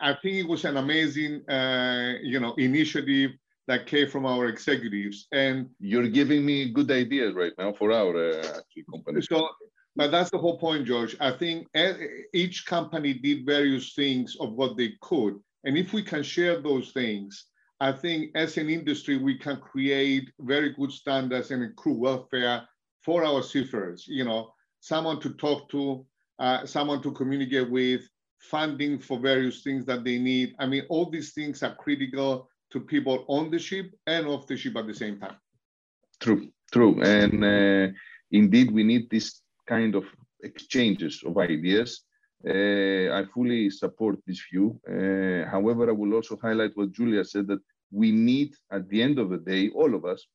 [0.00, 3.32] I think it was an amazing, uh, you know, initiative
[3.66, 5.26] that came from our executives.
[5.32, 8.60] And you're giving me good ideas right now for our uh,
[8.90, 9.20] company.
[9.22, 9.48] So,
[9.94, 11.16] but that's the whole point, George.
[11.20, 11.68] I think
[12.32, 16.92] each company did various things of what they could, and if we can share those
[16.92, 17.46] things,
[17.80, 22.66] I think as an industry, we can create very good standards and crew welfare
[23.04, 24.06] for our seafarers.
[24.08, 26.04] You know, someone to talk to,
[26.38, 28.02] uh, someone to communicate with,
[28.40, 30.54] funding for various things that they need.
[30.58, 34.56] I mean, all these things are critical to people on the ship and off the
[34.56, 35.36] ship at the same time.
[36.20, 37.00] True, true.
[37.02, 37.92] And uh,
[38.30, 40.04] indeed, we need this kind of
[40.42, 42.02] exchanges of ideas
[42.46, 44.80] I fully support this view.
[44.88, 47.60] Uh, however, I will also highlight what Julia said that
[47.90, 50.26] we need, at the end of the day, all of us,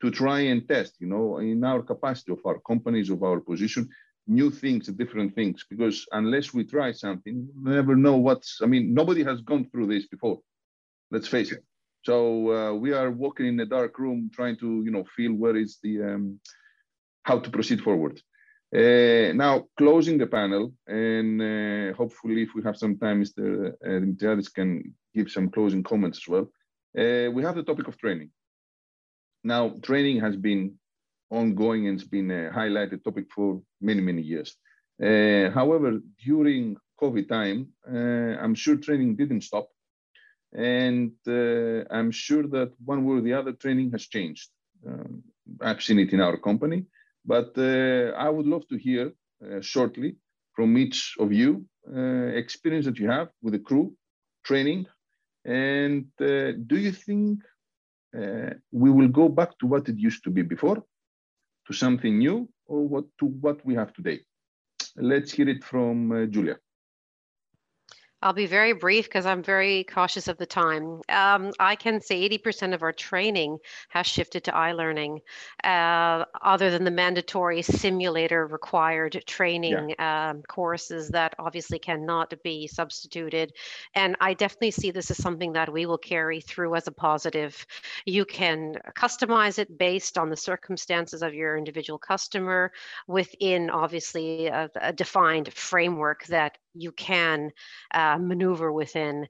[0.00, 3.88] to try and test, you know, in our capacity of our companies, of our position,
[4.26, 5.64] new things, different things.
[5.68, 8.60] Because unless we try something, we never know what's.
[8.62, 10.38] I mean, nobody has gone through this before.
[11.10, 11.62] Let's face it.
[12.04, 15.56] So uh, we are walking in a dark room, trying to, you know, feel where
[15.56, 16.40] is the um,
[17.24, 18.20] how to proceed forward.
[18.74, 23.74] Uh, now, closing the panel, and uh, hopefully, if we have some time, Mr.
[23.74, 26.50] Uh, Dimitriadis can give some closing comments as well.
[26.94, 28.30] We have the topic of training.
[29.44, 30.78] Now, training has been
[31.30, 34.56] ongoing and it's been a highlighted topic for many, many years.
[35.00, 39.68] However, during COVID time, I'm sure training didn't stop.
[40.54, 41.12] And
[41.90, 44.48] I'm sure that one way or the other, training has changed.
[44.86, 45.22] Um,
[45.60, 46.86] I've seen it in our company.
[47.24, 49.12] But uh, I would love to hear
[49.44, 50.16] uh, shortly
[50.54, 53.94] from each of you uh, experience that you have with the crew
[54.44, 54.86] training.
[55.44, 57.40] And do you think
[58.70, 60.84] we will go back to what it used to be before,
[61.66, 64.20] to something new, or what to what we have today?
[64.96, 66.58] Let's hear it from Julia.
[68.22, 71.00] I'll be very brief because I'm very cautious of the time.
[71.08, 73.58] Um, I can say 80% of our training
[73.88, 75.20] has shifted to e-learning,
[75.64, 80.30] uh, other than the mandatory simulator required training yeah.
[80.30, 83.52] um, courses that obviously cannot be substituted.
[83.94, 87.66] And I definitely see this as something that we will carry through as a positive.
[88.06, 92.72] You can customize it based on the circumstances of your individual customer
[93.08, 97.50] within obviously a, a defined framework that you can
[97.92, 99.26] uh, maneuver within.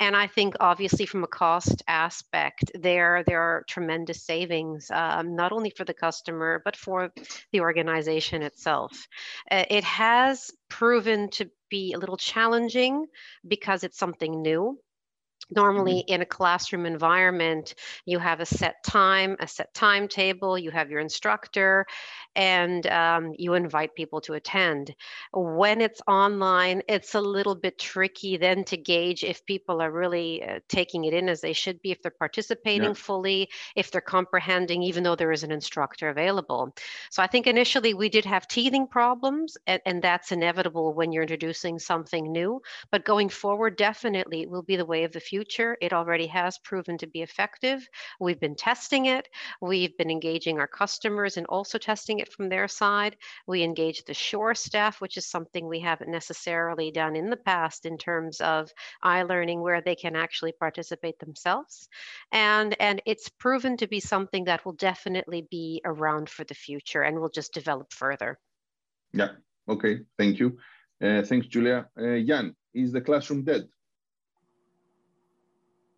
[0.00, 5.52] And I think obviously from a cost aspect, there there are tremendous savings, um, not
[5.52, 7.12] only for the customer but for
[7.52, 9.06] the organization itself.
[9.50, 13.06] Uh, it has proven to be a little challenging
[13.46, 14.78] because it's something new
[15.50, 16.14] normally mm-hmm.
[16.14, 17.74] in a classroom environment
[18.06, 21.86] you have a set time a set timetable you have your instructor
[22.36, 24.94] and um, you invite people to attend
[25.32, 30.42] when it's online it's a little bit tricky then to gauge if people are really
[30.42, 32.94] uh, taking it in as they should be if they're participating yeah.
[32.94, 36.74] fully if they're comprehending even though there is an instructor available
[37.10, 41.22] so i think initially we did have teething problems and, and that's inevitable when you're
[41.22, 45.33] introducing something new but going forward definitely it will be the way of the future
[45.34, 45.76] future.
[45.80, 47.88] It already has proven to be effective.
[48.20, 49.28] We've been testing it.
[49.60, 53.16] We've been engaging our customers and also testing it from their side.
[53.48, 57.84] We engage the shore staff, which is something we haven't necessarily done in the past
[57.84, 58.70] in terms of
[59.04, 61.88] e-learning where they can actually participate themselves.
[62.30, 67.02] And, and it's proven to be something that will definitely be around for the future
[67.02, 68.38] and will just develop further.
[69.12, 69.32] Yeah,
[69.68, 70.58] okay, thank you.
[71.02, 71.88] Uh, thanks, Julia.
[71.98, 73.64] Uh, Jan, is the classroom dead?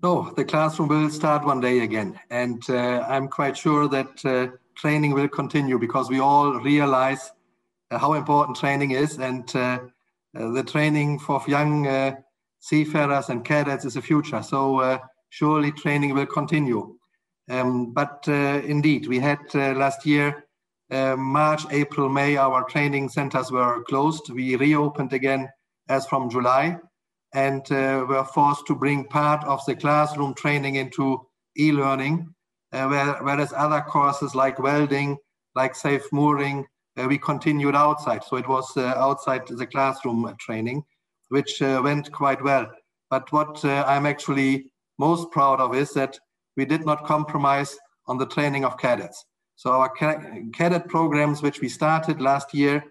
[0.03, 2.21] No, the classroom will start one day again.
[2.31, 7.33] And uh, I'm quite sure that uh, training will continue because we all realize
[7.91, 9.19] uh, how important training is.
[9.19, 9.79] And uh,
[10.39, 12.15] uh, the training for young
[12.61, 14.43] seafarers and cadets is the future.
[14.43, 16.97] So surely training will continue.
[17.49, 20.45] Um, but indeed, we had last year,
[20.91, 24.31] March, April, May, our training centers were closed.
[24.31, 25.49] We reopened again
[25.89, 26.79] as from July
[27.35, 31.21] and uh, were forced to bring part of the classroom training into
[31.59, 32.33] e-learning.
[32.73, 32.89] uh,
[33.23, 35.17] whereas other courses like welding,
[35.55, 36.67] like safe mooring,
[36.97, 38.25] uh, we continued outside.
[38.25, 40.83] So it was uh, outside the classroom training,
[41.29, 42.67] which uh, went quite well.
[43.11, 44.67] But what uh, I'm actually
[44.99, 46.19] most proud of is that
[46.57, 49.25] we did not compromise on the training of cadets.
[49.57, 52.85] So our cadet programs, which we started last year,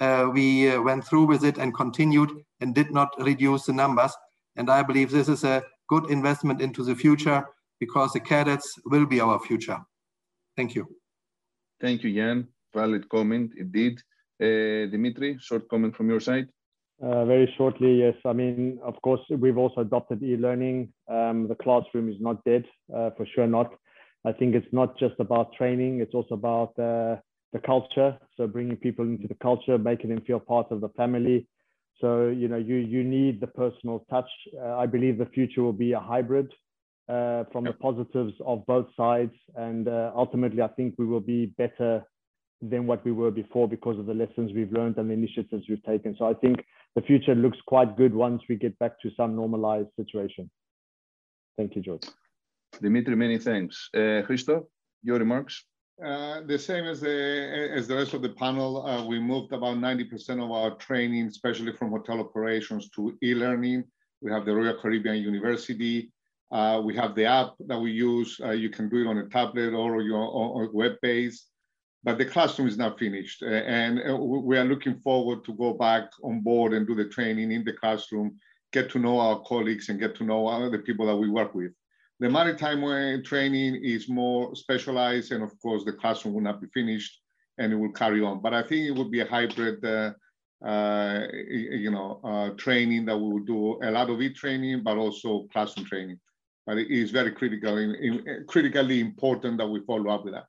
[0.00, 2.30] uh, we uh, went through with it and continued
[2.62, 4.12] and did not reduce the numbers.
[4.56, 7.44] And I believe this is a good investment into the future
[7.80, 9.78] because the cadets will be our future.
[10.56, 10.86] Thank you.
[11.80, 12.48] Thank you, Jan.
[12.74, 14.00] Valid comment, indeed.
[14.40, 16.48] Uh, Dimitri, short comment from your side.
[17.02, 18.14] Uh, very shortly, yes.
[18.24, 20.92] I mean, of course, we've also adopted e-learning.
[21.08, 23.74] Um, the classroom is not dead, uh, for sure not.
[24.24, 27.16] I think it's not just about training; it's also about uh,
[27.52, 28.16] the culture.
[28.36, 31.48] So bringing people into the culture, making them feel part of the family.
[32.02, 34.30] So you know, you you need the personal touch.
[34.60, 36.52] Uh, I believe the future will be a hybrid
[37.08, 37.74] uh, from yep.
[37.74, 42.02] the positives of both sides, and uh, ultimately, I think we will be better
[42.60, 45.82] than what we were before because of the lessons we've learned and the initiatives we've
[45.84, 46.14] taken.
[46.18, 46.64] So I think
[46.96, 50.50] the future looks quite good once we get back to some normalized situation.
[51.56, 52.06] Thank you, George.
[52.80, 53.88] Dimitri, many thanks.
[53.94, 54.68] Uh, Christo,
[55.02, 55.64] your remarks?
[56.04, 59.76] Uh, the same as the as the rest of the panel, uh, we moved about
[59.76, 63.84] 90% of our training, especially from hotel operations, to e-learning.
[64.20, 66.10] We have the Royal Caribbean University.
[66.50, 68.40] Uh, we have the app that we use.
[68.42, 71.46] Uh, you can do it on a tablet or your web base
[72.04, 73.42] but the classroom is not finished.
[73.42, 77.52] and uh, we are looking forward to go back on board and do the training
[77.52, 78.36] in the classroom,
[78.72, 81.72] get to know our colleagues and get to know the people that we work with.
[82.22, 87.20] The maritime training is more specialized, and of course, the classroom will not be finished
[87.58, 88.40] and it will carry on.
[88.40, 90.12] But I think it would be a hybrid, uh,
[90.64, 95.48] uh, you know, uh, training that we will do a lot of e-training, but also
[95.52, 96.20] classroom training.
[96.64, 100.46] But it is very critical, in, in, critically important that we follow up with that.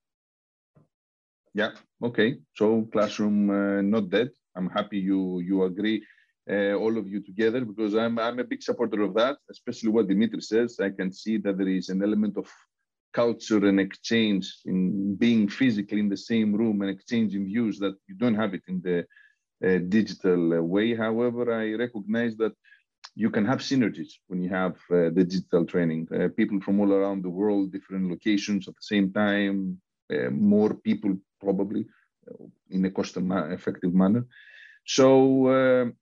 [1.55, 1.71] Yeah.
[2.03, 2.37] Okay.
[2.55, 4.29] So classroom uh, not dead.
[4.55, 6.05] I'm happy you you agree,
[6.49, 9.37] uh, all of you together, because I'm I'm a big supporter of that.
[9.49, 10.79] Especially what Dimitri says.
[10.79, 12.47] I can see that there is an element of
[13.13, 18.15] culture and exchange in being physically in the same room and exchanging views that you
[18.15, 18.99] don't have it in the
[19.67, 20.95] uh, digital way.
[20.95, 22.53] However, I recognize that
[23.15, 26.07] you can have synergies when you have uh, the digital training.
[26.11, 29.79] Uh, people from all around the world, different locations at the same time,
[30.11, 31.85] uh, more people probably
[32.27, 34.25] uh, in a cost-effective manner.
[34.85, 35.93] So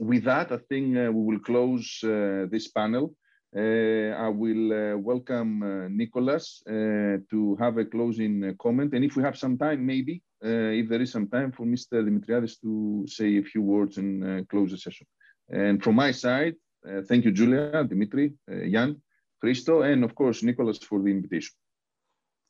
[0.00, 3.14] with that, I think we will close this panel.
[3.54, 8.94] Uh, I will uh, welcome uh, Nicholas to have a closing comment.
[8.94, 12.04] And if we have some time, maybe, if there is some time for Mr.
[12.04, 15.06] Dimitriadis to say a few words and close the session.
[15.48, 16.54] And from my side,
[17.08, 19.02] thank you, Julia, Dimitri, Jan,
[19.40, 21.54] Christo, and of course, Nicholas for the invitation.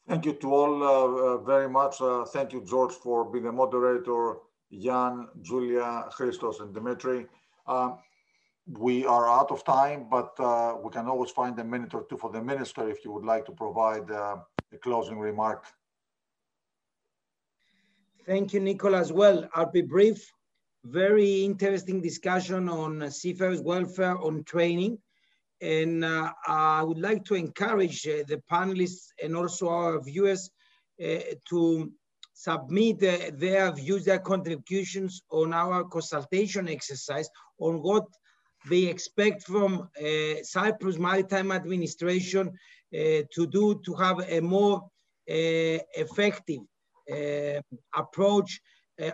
[0.07, 2.01] Thank you to all uh, uh, very much.
[2.01, 4.37] Uh, thank you, George, for being the moderator,
[4.73, 7.27] Jan, Julia, Christos, and Dimitri.
[7.67, 7.99] Um,
[8.79, 12.17] we are out of time, but uh, we can always find a minute or two
[12.17, 14.37] for the minister if you would like to provide uh,
[14.73, 15.65] a closing remark.
[18.27, 19.11] Thank you, Nicholas.
[19.11, 20.31] Well, I'll be brief.
[20.85, 24.99] Very interesting discussion on seafarers' welfare, on training.
[25.61, 30.51] And uh, I would like to encourage uh, the panelists and also our viewers
[31.03, 31.93] uh, to
[32.47, 32.99] submit
[33.45, 37.29] their views, their contributions on our consultation exercise
[37.59, 38.07] on what
[38.71, 44.77] they expect from uh, Cyprus Maritime Administration uh, to do to have a more
[45.29, 46.63] uh, effective
[47.95, 48.61] approach,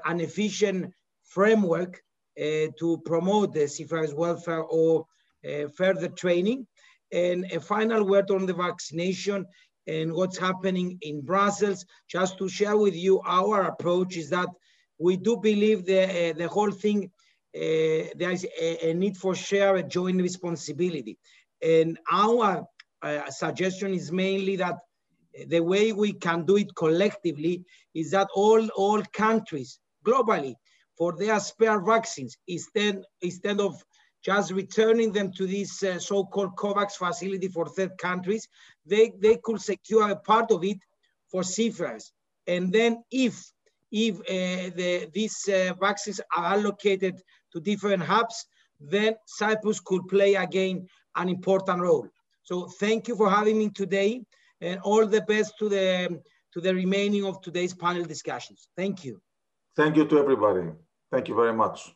[0.04, 0.92] an efficient
[1.24, 1.92] framework
[2.36, 5.06] to promote the seafarers' welfare or
[5.46, 6.66] uh, further training.
[7.12, 9.46] And a final word on the vaccination
[9.86, 11.84] and what's happening in Brussels.
[12.08, 14.48] Just to share with you, our approach is that
[14.98, 17.10] we do believe the, uh, the whole thing,
[17.54, 21.18] uh, there is a, a, need for share a joint responsibility.
[21.62, 22.66] And our
[23.02, 24.78] uh, suggestion is mainly that
[25.48, 27.64] the way we can do it collectively
[27.94, 30.54] is that all, all countries globally
[30.96, 33.82] for their spare vaccines instead, instead of
[34.24, 38.48] just returning them to this uh, so-called COVAX facility for third countries,
[38.86, 40.78] they, they could secure a part of it
[41.30, 42.12] for seafarers.
[42.46, 43.44] And then if,
[43.90, 47.20] if uh, the, these uh, vaccines are allocated
[47.52, 48.46] to different hubs,
[48.80, 52.08] then Cyprus could play again an important role.
[52.42, 54.22] So thank you for having me today
[54.60, 56.20] and all the best to the,
[56.54, 58.68] to the remaining of today's panel discussions.
[58.76, 59.20] Thank you.
[59.76, 60.70] Thank you to everybody.
[61.10, 61.92] Thank you very much.